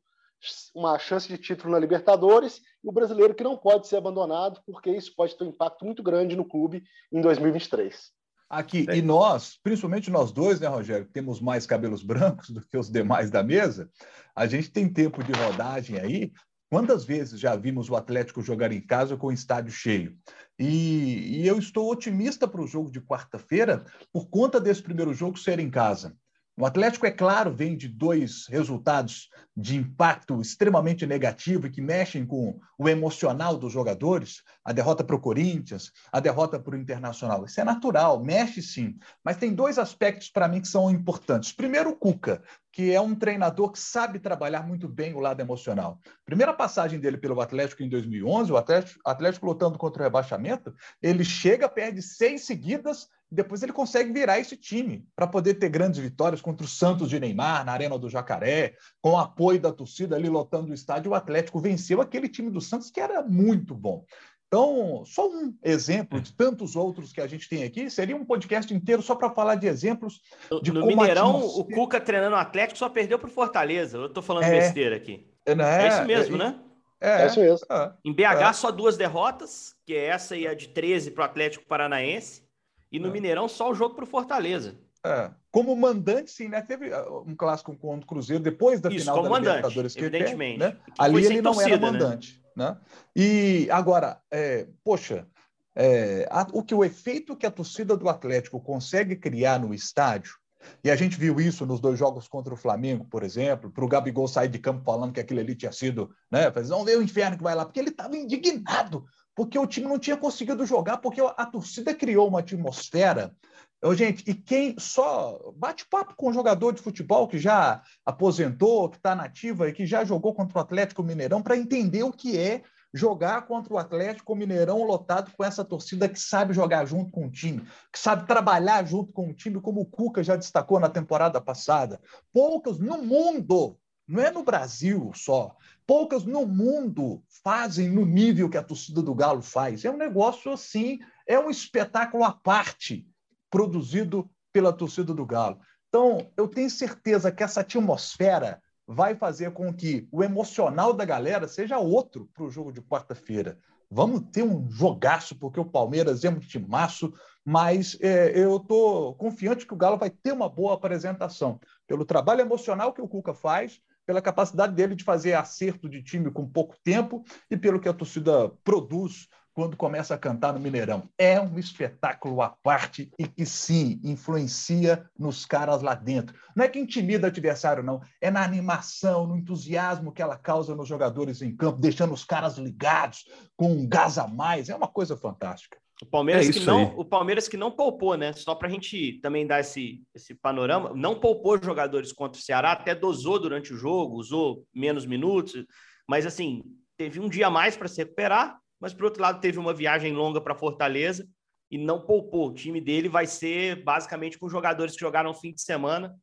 uma 0.73 0.97
chance 0.99 1.27
de 1.27 1.37
título 1.37 1.71
na 1.71 1.79
Libertadores 1.79 2.61
e 2.83 2.89
o 2.89 2.91
brasileiro 2.91 3.33
que 3.33 3.43
não 3.43 3.57
pode 3.57 3.87
ser 3.87 3.97
abandonado, 3.97 4.61
porque 4.65 4.91
isso 4.91 5.13
pode 5.15 5.35
ter 5.37 5.43
um 5.43 5.49
impacto 5.49 5.83
muito 5.83 6.03
grande 6.03 6.35
no 6.35 6.45
clube 6.45 6.83
em 7.11 7.21
2023. 7.21 8.11
Aqui, 8.49 8.85
é. 8.89 8.97
e 8.97 9.01
nós, 9.01 9.59
principalmente 9.61 10.09
nós 10.09 10.31
dois, 10.31 10.59
né, 10.59 10.67
Rogério, 10.67 11.05
que 11.05 11.11
temos 11.11 11.41
mais 11.41 11.65
cabelos 11.65 12.01
brancos 12.03 12.49
do 12.49 12.61
que 12.61 12.77
os 12.77 12.89
demais 12.89 13.29
da 13.29 13.43
mesa, 13.43 13.89
a 14.35 14.47
gente 14.47 14.71
tem 14.71 14.87
tempo 14.87 15.23
de 15.23 15.33
rodagem 15.33 15.99
aí. 15.99 16.31
Quantas 16.69 17.05
vezes 17.05 17.39
já 17.39 17.55
vimos 17.55 17.89
o 17.89 17.95
Atlético 17.95 18.41
jogar 18.41 18.73
em 18.73 18.81
casa 18.81 19.15
com 19.15 19.27
o 19.27 19.31
estádio 19.31 19.71
cheio? 19.71 20.17
E, 20.59 21.39
e 21.41 21.47
eu 21.47 21.57
estou 21.57 21.89
otimista 21.89 22.45
para 22.47 22.61
o 22.61 22.67
jogo 22.67 22.91
de 22.91 22.99
quarta-feira 22.99 23.85
por 24.11 24.29
conta 24.29 24.59
desse 24.59 24.81
primeiro 24.81 25.13
jogo 25.13 25.37
ser 25.37 25.59
em 25.59 25.69
casa. 25.69 26.15
O 26.59 26.65
Atlético, 26.65 27.05
é 27.05 27.11
claro, 27.11 27.53
vem 27.53 27.77
de 27.77 27.87
dois 27.87 28.47
resultados 28.47 29.29
de 29.55 29.75
impacto 29.75 30.41
extremamente 30.41 31.05
negativo 31.05 31.67
e 31.67 31.69
que 31.69 31.83
mexem 31.83 32.25
com 32.25 32.59
o 32.79 32.89
emocional 32.89 33.55
dos 33.55 33.71
jogadores. 33.71 34.41
A 34.65 34.73
derrota 34.73 35.03
para 35.03 35.15
o 35.15 35.19
Corinthians, 35.19 35.91
a 36.11 36.19
derrota 36.19 36.59
para 36.59 36.75
o 36.75 36.79
Internacional. 36.79 37.45
Isso 37.45 37.61
é 37.61 37.63
natural, 37.63 38.23
mexe 38.23 38.63
sim. 38.63 38.97
Mas 39.23 39.37
tem 39.37 39.53
dois 39.53 39.77
aspectos 39.77 40.29
para 40.29 40.47
mim 40.47 40.59
que 40.59 40.67
são 40.67 40.89
importantes. 40.89 41.51
Primeiro, 41.51 41.91
o 41.91 41.95
Cuca, 41.95 42.41
que 42.71 42.91
é 42.91 42.99
um 42.99 43.13
treinador 43.13 43.71
que 43.71 43.79
sabe 43.79 44.17
trabalhar 44.17 44.65
muito 44.65 44.87
bem 44.87 45.13
o 45.13 45.19
lado 45.19 45.39
emocional. 45.39 45.99
Primeira 46.25 46.55
passagem 46.55 46.99
dele 46.99 47.19
pelo 47.19 47.39
Atlético 47.39 47.83
em 47.83 47.89
2011, 47.89 48.51
o 48.51 48.57
Atlético, 48.57 48.99
Atlético 49.05 49.45
lutando 49.45 49.77
contra 49.77 50.01
o 50.01 50.05
rebaixamento, 50.05 50.73
ele 51.03 51.23
chega, 51.23 51.69
perde 51.69 52.01
seis 52.01 52.47
seguidas 52.47 53.07
depois 53.29 53.61
ele 53.61 53.73
consegue 53.73 54.11
virar 54.11 54.39
esse 54.39 54.55
time 54.55 55.05
para 55.15 55.27
poder 55.27 55.55
ter 55.55 55.69
grandes 55.69 55.99
vitórias 55.99 56.41
contra 56.41 56.65
o 56.65 56.69
Santos 56.69 57.09
de 57.09 57.19
Neymar, 57.19 57.65
na 57.65 57.73
Arena 57.73 57.97
do 57.97 58.09
Jacaré, 58.09 58.75
com 59.01 59.11
o 59.11 59.17
apoio 59.17 59.59
da 59.59 59.71
torcida 59.71 60.15
ali 60.15 60.29
lotando 60.29 60.71
o 60.71 60.73
estádio. 60.73 61.11
O 61.11 61.15
Atlético 61.15 61.59
venceu 61.59 62.01
aquele 62.01 62.29
time 62.29 62.49
do 62.49 62.61
Santos 62.61 62.89
que 62.89 62.99
era 62.99 63.21
muito 63.21 63.75
bom. 63.75 64.05
Então, 64.47 65.03
só 65.05 65.27
um 65.27 65.53
exemplo 65.61 66.21
de 66.21 66.31
tantos 66.33 66.77
outros 66.77 67.11
que 67.11 67.19
a 67.19 67.27
gente 67.27 67.49
tem 67.49 67.65
aqui, 67.65 67.89
seria 67.89 68.15
um 68.15 68.23
podcast 68.23 68.73
inteiro 68.73 69.01
só 69.01 69.13
para 69.13 69.29
falar 69.29 69.55
de 69.55 69.67
exemplos 69.67 70.21
de 70.63 70.71
No, 70.71 70.81
no 70.81 70.87
Mineirão, 70.87 71.45
o 71.45 71.65
Cuca 71.65 71.99
treinando 71.99 72.33
o 72.33 72.39
Atlético 72.39 72.77
só 72.77 72.87
perdeu 72.87 73.19
para 73.19 73.27
o 73.27 73.31
Fortaleza. 73.31 73.97
Eu 73.97 74.05
estou 74.05 74.23
falando 74.23 74.45
é, 74.45 74.51
besteira 74.51 74.95
aqui. 74.95 75.29
É, 75.45 75.53
né? 75.53 75.83
é 75.83 75.87
isso 75.89 76.05
mesmo, 76.05 76.35
é, 76.35 76.39
né? 76.39 76.59
É, 77.01 77.23
é 77.23 77.27
isso 77.27 77.39
mesmo. 77.41 77.67
É. 77.69 77.93
em 78.05 78.13
BH, 78.13 78.21
é. 78.21 78.53
só 78.53 78.71
duas 78.71 78.95
derrotas, 78.95 79.75
que 79.85 79.93
é 79.93 80.05
essa 80.05 80.33
e 80.35 80.47
a 80.47 80.53
de 80.53 80.69
13 80.69 81.11
para 81.11 81.23
o 81.23 81.25
Atlético 81.25 81.65
Paranaense. 81.65 82.46
E 82.91 82.99
no 82.99 83.07
é. 83.07 83.11
Mineirão, 83.11 83.47
só 83.47 83.71
o 83.71 83.75
jogo 83.75 83.95
para 83.95 84.03
o 84.03 84.07
Fortaleza. 84.07 84.75
É. 85.03 85.31
Como 85.51 85.75
mandante, 85.75 86.31
sim, 86.31 86.49
né? 86.49 86.61
Teve 86.61 86.89
uh, 86.89 87.23
um 87.25 87.35
clássico 87.35 87.75
contra 87.75 88.03
o 88.03 88.07
Cruzeiro 88.07 88.43
depois 88.43 88.81
da 88.81 88.89
Isso, 88.89 88.99
final 88.99 89.23
da 89.23 89.29
mandante, 89.29 89.55
Libertadores 89.55 89.93
que 89.93 90.01
evidentemente. 90.01 90.61
Ele, 90.61 90.73
né? 90.73 90.77
Ali 90.97 91.25
ele 91.25 91.41
não 91.41 91.53
torcida, 91.53 91.75
era 91.75 91.85
né? 91.85 91.91
mandante. 91.91 92.43
Né? 92.55 92.69
né? 92.69 92.77
E 93.15 93.67
agora, 93.71 94.19
é, 94.31 94.67
poxa, 94.83 95.27
é, 95.75 96.27
a, 96.29 96.47
o 96.51 96.63
que 96.63 96.75
o 96.75 96.83
efeito 96.83 97.35
que 97.35 97.45
a 97.45 97.51
torcida 97.51 97.95
do 97.95 98.09
Atlético 98.09 98.59
consegue 98.59 99.15
criar 99.15 99.59
no 99.59 99.73
estádio, 99.73 100.35
e 100.83 100.89
a 100.91 100.95
gente 100.95 101.17
viu 101.17 101.39
isso 101.39 101.65
nos 101.65 101.79
dois 101.79 101.97
jogos 101.97 102.27
contra 102.27 102.53
o 102.53 102.57
Flamengo, 102.57 103.05
por 103.05 103.23
exemplo, 103.23 103.69
para 103.69 103.85
o 103.85 103.87
Gabigol 103.87 104.27
sair 104.27 104.49
de 104.49 104.59
campo 104.59 104.83
falando 104.83 105.13
que 105.13 105.19
aquilo 105.19 105.39
ali 105.39 105.55
tinha 105.55 105.71
sido, 105.71 106.09
né? 106.31 106.49
Vamos 106.49 106.85
ver 106.85 106.97
o 106.97 107.01
inferno 107.01 107.37
que 107.37 107.43
vai 107.43 107.55
lá, 107.55 107.63
porque 107.63 107.79
ele 107.79 107.89
estava 107.89 108.17
indignado 108.17 109.05
porque 109.37 109.59
o 109.59 109.67
time 109.67 109.87
não 109.87 109.99
tinha 109.99 110.17
conseguido 110.17 110.65
jogar, 110.65 110.97
porque 110.97 111.21
a 111.21 111.45
torcida 111.45 111.93
criou 111.93 112.27
uma 112.27 112.39
atmosfera. 112.39 113.35
Eu, 113.79 113.93
gente, 113.93 114.23
e 114.27 114.33
quem 114.33 114.75
só 114.79 115.53
bate 115.55 115.85
papo 115.87 116.15
com 116.17 116.31
um 116.31 116.33
jogador 116.33 116.73
de 116.73 116.81
futebol 116.81 117.27
que 117.27 117.37
já 117.37 117.83
aposentou, 118.03 118.89
que 118.89 118.97
está 118.97 119.13
nativa 119.13 119.69
e 119.69 119.73
que 119.73 119.85
já 119.85 120.03
jogou 120.03 120.33
contra 120.33 120.57
o 120.57 120.61
Atlético 120.61 121.03
Mineirão 121.03 121.43
para 121.43 121.55
entender 121.55 122.01
o 122.01 122.11
que 122.11 122.35
é 122.35 122.63
jogar 122.91 123.45
contra 123.45 123.71
o 123.71 123.77
Atlético 123.77 124.35
Mineirão 124.35 124.81
lotado 124.83 125.31
com 125.37 125.43
essa 125.43 125.63
torcida 125.63 126.09
que 126.09 126.19
sabe 126.19 126.51
jogar 126.51 126.85
junto 126.85 127.11
com 127.11 127.27
o 127.27 127.31
time, 127.31 127.61
que 127.93 127.99
sabe 127.99 128.25
trabalhar 128.25 128.83
junto 128.87 129.13
com 129.13 129.29
o 129.29 129.33
time, 129.35 129.61
como 129.61 129.81
o 129.81 129.85
Cuca 129.85 130.23
já 130.23 130.35
destacou 130.35 130.79
na 130.79 130.89
temporada 130.89 131.39
passada. 131.39 132.01
Poucos 132.33 132.79
no 132.79 132.97
mundo, 133.03 133.77
não 134.07 134.21
é 134.21 134.31
no 134.31 134.43
Brasil 134.43 135.11
só, 135.13 135.55
poucas 135.85 136.23
no 136.23 136.45
mundo 136.45 137.21
fazem 137.43 137.89
no 137.89 138.05
nível 138.05 138.49
que 138.49 138.57
a 138.57 138.63
torcida 138.63 139.01
do 139.01 139.13
Galo 139.13 139.41
faz. 139.41 139.83
É 139.83 139.91
um 139.91 139.97
negócio 139.97 140.51
assim, 140.51 140.99
é 141.25 141.37
um 141.37 141.49
espetáculo 141.49 142.23
à 142.23 142.31
parte 142.31 143.05
produzido 143.49 144.29
pela 144.53 144.71
torcida 144.71 145.13
do 145.13 145.25
Galo. 145.25 145.59
Então, 145.89 146.31
eu 146.37 146.47
tenho 146.47 146.69
certeza 146.69 147.31
que 147.31 147.43
essa 147.43 147.61
atmosfera 147.61 148.61
vai 148.87 149.15
fazer 149.15 149.51
com 149.51 149.73
que 149.73 150.07
o 150.11 150.23
emocional 150.23 150.93
da 150.93 151.03
galera 151.03 151.47
seja 151.47 151.77
outro 151.77 152.29
para 152.33 152.45
o 152.45 152.49
jogo 152.49 152.71
de 152.71 152.81
quarta-feira. 152.81 153.59
Vamos 153.89 154.21
ter 154.31 154.43
um 154.43 154.69
jogaço, 154.69 155.35
porque 155.35 155.59
o 155.59 155.65
Palmeiras 155.65 156.23
é 156.23 156.29
um 156.29 156.39
timaço, 156.39 157.13
mas 157.43 157.97
é, 158.01 158.37
eu 158.37 158.57
estou 158.57 159.15
confiante 159.15 159.65
que 159.65 159.73
o 159.73 159.77
Galo 159.77 159.97
vai 159.97 160.09
ter 160.09 160.33
uma 160.33 160.49
boa 160.49 160.73
apresentação, 160.73 161.59
pelo 161.85 162.05
trabalho 162.05 162.41
emocional 162.41 162.93
que 162.93 163.01
o 163.01 163.07
Cuca 163.07 163.33
faz, 163.33 163.81
pela 164.07 164.21
capacidade 164.21 164.73
dele 164.73 164.95
de 164.95 165.03
fazer 165.03 165.33
acerto 165.33 165.89
de 165.89 166.01
time 166.01 166.31
com 166.31 166.47
pouco 166.47 166.75
tempo 166.81 167.25
e 167.51 167.57
pelo 167.57 167.79
que 167.79 167.89
a 167.89 167.93
torcida 167.93 168.49
produz 168.63 169.27
quando 169.53 169.75
começa 169.75 170.13
a 170.13 170.17
cantar 170.17 170.53
no 170.53 170.59
Mineirão. 170.59 171.09
É 171.17 171.41
um 171.41 171.57
espetáculo 171.57 172.43
à 172.43 172.49
parte 172.49 173.11
e 173.17 173.27
que 173.27 173.43
sim 173.43 173.99
influencia 174.03 175.09
nos 175.17 175.47
caras 175.47 175.81
lá 175.81 175.95
dentro. 175.95 176.37
Não 176.55 176.63
é 176.63 176.67
que 176.67 176.79
intimida 176.79 177.25
o 177.25 177.29
adversário, 177.29 177.83
não. 177.83 177.99
É 178.21 178.29
na 178.29 178.43
animação, 178.43 179.25
no 179.25 179.35
entusiasmo 179.35 180.11
que 180.11 180.21
ela 180.21 180.37
causa 180.37 180.75
nos 180.75 180.87
jogadores 180.87 181.41
em 181.41 181.55
campo, 181.55 181.79
deixando 181.79 182.13
os 182.13 182.23
caras 182.23 182.57
ligados 182.57 183.25
com 183.55 183.71
um 183.71 183.89
gás 183.89 184.19
a 184.19 184.27
mais. 184.27 184.69
É 184.69 184.75
uma 184.75 184.87
coisa 184.87 185.17
fantástica. 185.17 185.79
O 186.01 186.05
Palmeiras, 186.05 186.47
é 186.47 186.51
que 186.51 186.59
não, 186.59 186.83
o 186.95 187.03
Palmeiras 187.03 187.47
que 187.47 187.57
não 187.57 187.71
poupou, 187.71 188.15
né? 188.15 188.31
Só 188.31 188.53
para 188.53 188.67
a 188.67 188.71
gente 188.71 189.19
também 189.19 189.47
dar 189.47 189.61
esse, 189.61 190.03
esse 190.13 190.35
panorama, 190.35 190.93
não 190.93 191.19
poupou 191.19 191.61
jogadores 191.61 192.13
contra 192.13 192.39
o 192.39 192.43
Ceará, 192.43 192.71
até 192.73 192.93
dosou 192.93 193.39
durante 193.39 193.73
o 193.73 193.77
jogo, 193.77 194.15
usou 194.15 194.63
menos 194.73 195.07
minutos, 195.07 195.65
mas 196.07 196.25
assim, 196.25 196.63
teve 196.95 197.19
um 197.19 197.27
dia 197.27 197.47
a 197.47 197.51
mais 197.51 197.75
para 197.75 197.87
se 197.87 197.97
recuperar, 197.97 198.59
mas 198.79 198.93
por 198.93 199.05
outro 199.05 199.23
lado 199.23 199.41
teve 199.41 199.57
uma 199.57 199.73
viagem 199.73 200.13
longa 200.13 200.39
para 200.39 200.53
Fortaleza 200.53 201.27
e 201.69 201.79
não 201.79 201.99
poupou. 201.99 202.49
O 202.49 202.53
time 202.53 202.79
dele 202.79 203.09
vai 203.09 203.25
ser 203.25 203.83
basicamente 203.83 204.37
com 204.37 204.47
jogadores 204.47 204.93
que 204.93 205.01
jogaram 205.01 205.33
fim 205.33 205.51
de 205.51 205.63
semana, 205.63 206.15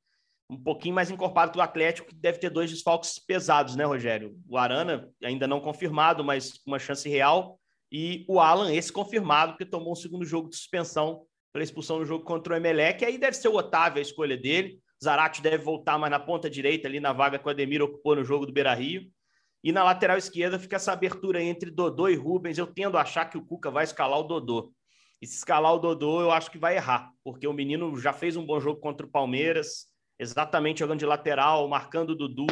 um 0.48 0.56
pouquinho 0.56 0.94
mais 0.94 1.10
encorpado 1.10 1.50
que 1.50 1.58
o 1.58 1.62
Atlético, 1.62 2.08
que 2.08 2.14
deve 2.14 2.38
ter 2.38 2.50
dois 2.50 2.70
desfalques 2.70 3.18
pesados, 3.18 3.74
né, 3.74 3.84
Rogério? 3.84 4.36
O 4.48 4.56
Arana, 4.56 5.08
ainda 5.22 5.48
não 5.48 5.60
confirmado, 5.60 6.22
mas 6.22 6.60
uma 6.64 6.78
chance 6.78 7.08
real 7.08 7.58
e 7.96 8.24
o 8.26 8.40
Alan, 8.40 8.74
esse 8.74 8.92
confirmado, 8.92 9.52
porque 9.52 9.64
tomou 9.64 9.92
um 9.92 9.94
segundo 9.94 10.24
jogo 10.24 10.48
de 10.48 10.56
suspensão 10.56 11.22
pela 11.52 11.62
expulsão 11.62 12.00
no 12.00 12.04
jogo 12.04 12.24
contra 12.24 12.52
o 12.52 12.56
Emelec. 12.56 13.04
Aí 13.04 13.16
deve 13.16 13.36
ser 13.36 13.46
o 13.46 13.54
Otávio 13.54 14.00
a 14.00 14.02
escolha 14.02 14.36
dele. 14.36 14.80
Zarate 15.00 15.40
deve 15.40 15.58
voltar 15.58 15.96
mais 15.96 16.10
na 16.10 16.18
ponta 16.18 16.50
direita, 16.50 16.88
ali 16.88 16.98
na 16.98 17.12
vaga 17.12 17.38
que 17.38 17.46
o 17.46 17.50
Ademir 17.50 17.80
ocupou 17.80 18.16
no 18.16 18.24
jogo 18.24 18.46
do 18.46 18.52
Beira 18.52 18.74
Rio. 18.74 19.08
E 19.62 19.70
na 19.70 19.84
lateral 19.84 20.18
esquerda 20.18 20.58
fica 20.58 20.74
essa 20.74 20.90
abertura 20.90 21.40
entre 21.40 21.70
Dodô 21.70 22.08
e 22.08 22.16
Rubens. 22.16 22.58
Eu 22.58 22.66
tendo 22.66 22.98
a 22.98 23.02
achar 23.02 23.26
que 23.26 23.38
o 23.38 23.46
Cuca 23.46 23.70
vai 23.70 23.84
escalar 23.84 24.18
o 24.18 24.24
Dodô. 24.24 24.72
E 25.22 25.26
se 25.28 25.36
escalar 25.36 25.72
o 25.72 25.78
Dodô, 25.78 26.20
eu 26.20 26.32
acho 26.32 26.50
que 26.50 26.58
vai 26.58 26.74
errar, 26.74 27.12
porque 27.22 27.46
o 27.46 27.52
menino 27.52 27.96
já 27.96 28.12
fez 28.12 28.36
um 28.36 28.44
bom 28.44 28.58
jogo 28.58 28.80
contra 28.80 29.06
o 29.06 29.08
Palmeiras, 29.08 29.86
exatamente 30.18 30.80
jogando 30.80 30.98
de 30.98 31.06
lateral, 31.06 31.68
marcando 31.68 32.10
o 32.10 32.16
Dudu, 32.16 32.46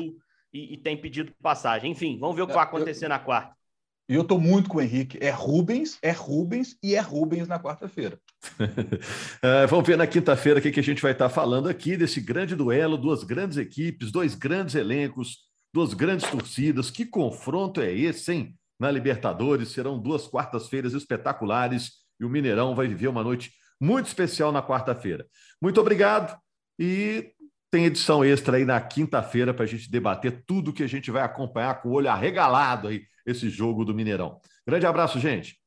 e, 0.52 0.74
e 0.74 0.76
tem 0.78 0.96
pedido 0.96 1.32
passagem. 1.42 1.90
Enfim, 1.90 2.16
vamos 2.16 2.36
ver 2.36 2.42
o 2.42 2.46
que 2.46 2.54
vai 2.54 2.62
acontecer 2.62 3.06
eu, 3.06 3.08
na 3.08 3.18
quarta. 3.18 3.60
E 4.08 4.14
eu 4.14 4.22
estou 4.22 4.40
muito 4.40 4.68
com 4.68 4.78
o 4.78 4.80
Henrique. 4.80 5.18
É 5.20 5.30
Rubens, 5.30 5.98
é 6.02 6.10
Rubens 6.10 6.76
e 6.82 6.94
é 6.94 7.00
Rubens 7.00 7.48
na 7.48 7.58
quarta-feira. 7.58 8.18
é, 9.42 9.66
vamos 9.66 9.86
ver 9.86 9.96
na 9.96 10.06
quinta-feira 10.06 10.58
o 10.58 10.62
que, 10.62 10.72
que 10.72 10.80
a 10.80 10.82
gente 10.82 11.02
vai 11.02 11.12
estar 11.12 11.28
falando 11.28 11.68
aqui 11.68 11.96
desse 11.96 12.20
grande 12.20 12.56
duelo, 12.56 12.98
duas 12.98 13.24
grandes 13.24 13.56
equipes, 13.56 14.10
dois 14.10 14.34
grandes 14.34 14.74
elencos, 14.74 15.38
duas 15.72 15.94
grandes 15.94 16.28
torcidas. 16.30 16.90
Que 16.90 17.06
confronto 17.06 17.80
é 17.80 17.92
esse, 17.92 18.32
hein? 18.32 18.58
Na 18.78 18.90
Libertadores 18.90 19.68
serão 19.68 19.98
duas 19.98 20.26
quartas-feiras 20.26 20.92
espetaculares 20.92 21.92
e 22.20 22.24
o 22.24 22.28
Mineirão 22.28 22.74
vai 22.74 22.88
viver 22.88 23.08
uma 23.08 23.22
noite 23.22 23.52
muito 23.80 24.06
especial 24.06 24.52
na 24.52 24.62
quarta-feira. 24.62 25.26
Muito 25.60 25.80
obrigado 25.80 26.36
e 26.78 27.32
tem 27.72 27.86
edição 27.86 28.22
extra 28.22 28.58
aí 28.58 28.66
na 28.66 28.78
quinta-feira 28.78 29.54
para 29.54 29.64
a 29.64 29.66
gente 29.66 29.90
debater 29.90 30.44
tudo 30.46 30.74
que 30.74 30.82
a 30.82 30.86
gente 30.86 31.10
vai 31.10 31.22
acompanhar 31.22 31.80
com 31.80 31.88
o 31.88 31.92
olho 31.92 32.10
arregalado 32.10 32.88
aí, 32.88 33.02
esse 33.26 33.48
jogo 33.48 33.82
do 33.82 33.94
Mineirão. 33.94 34.38
Grande 34.66 34.84
abraço, 34.84 35.18
gente. 35.18 35.61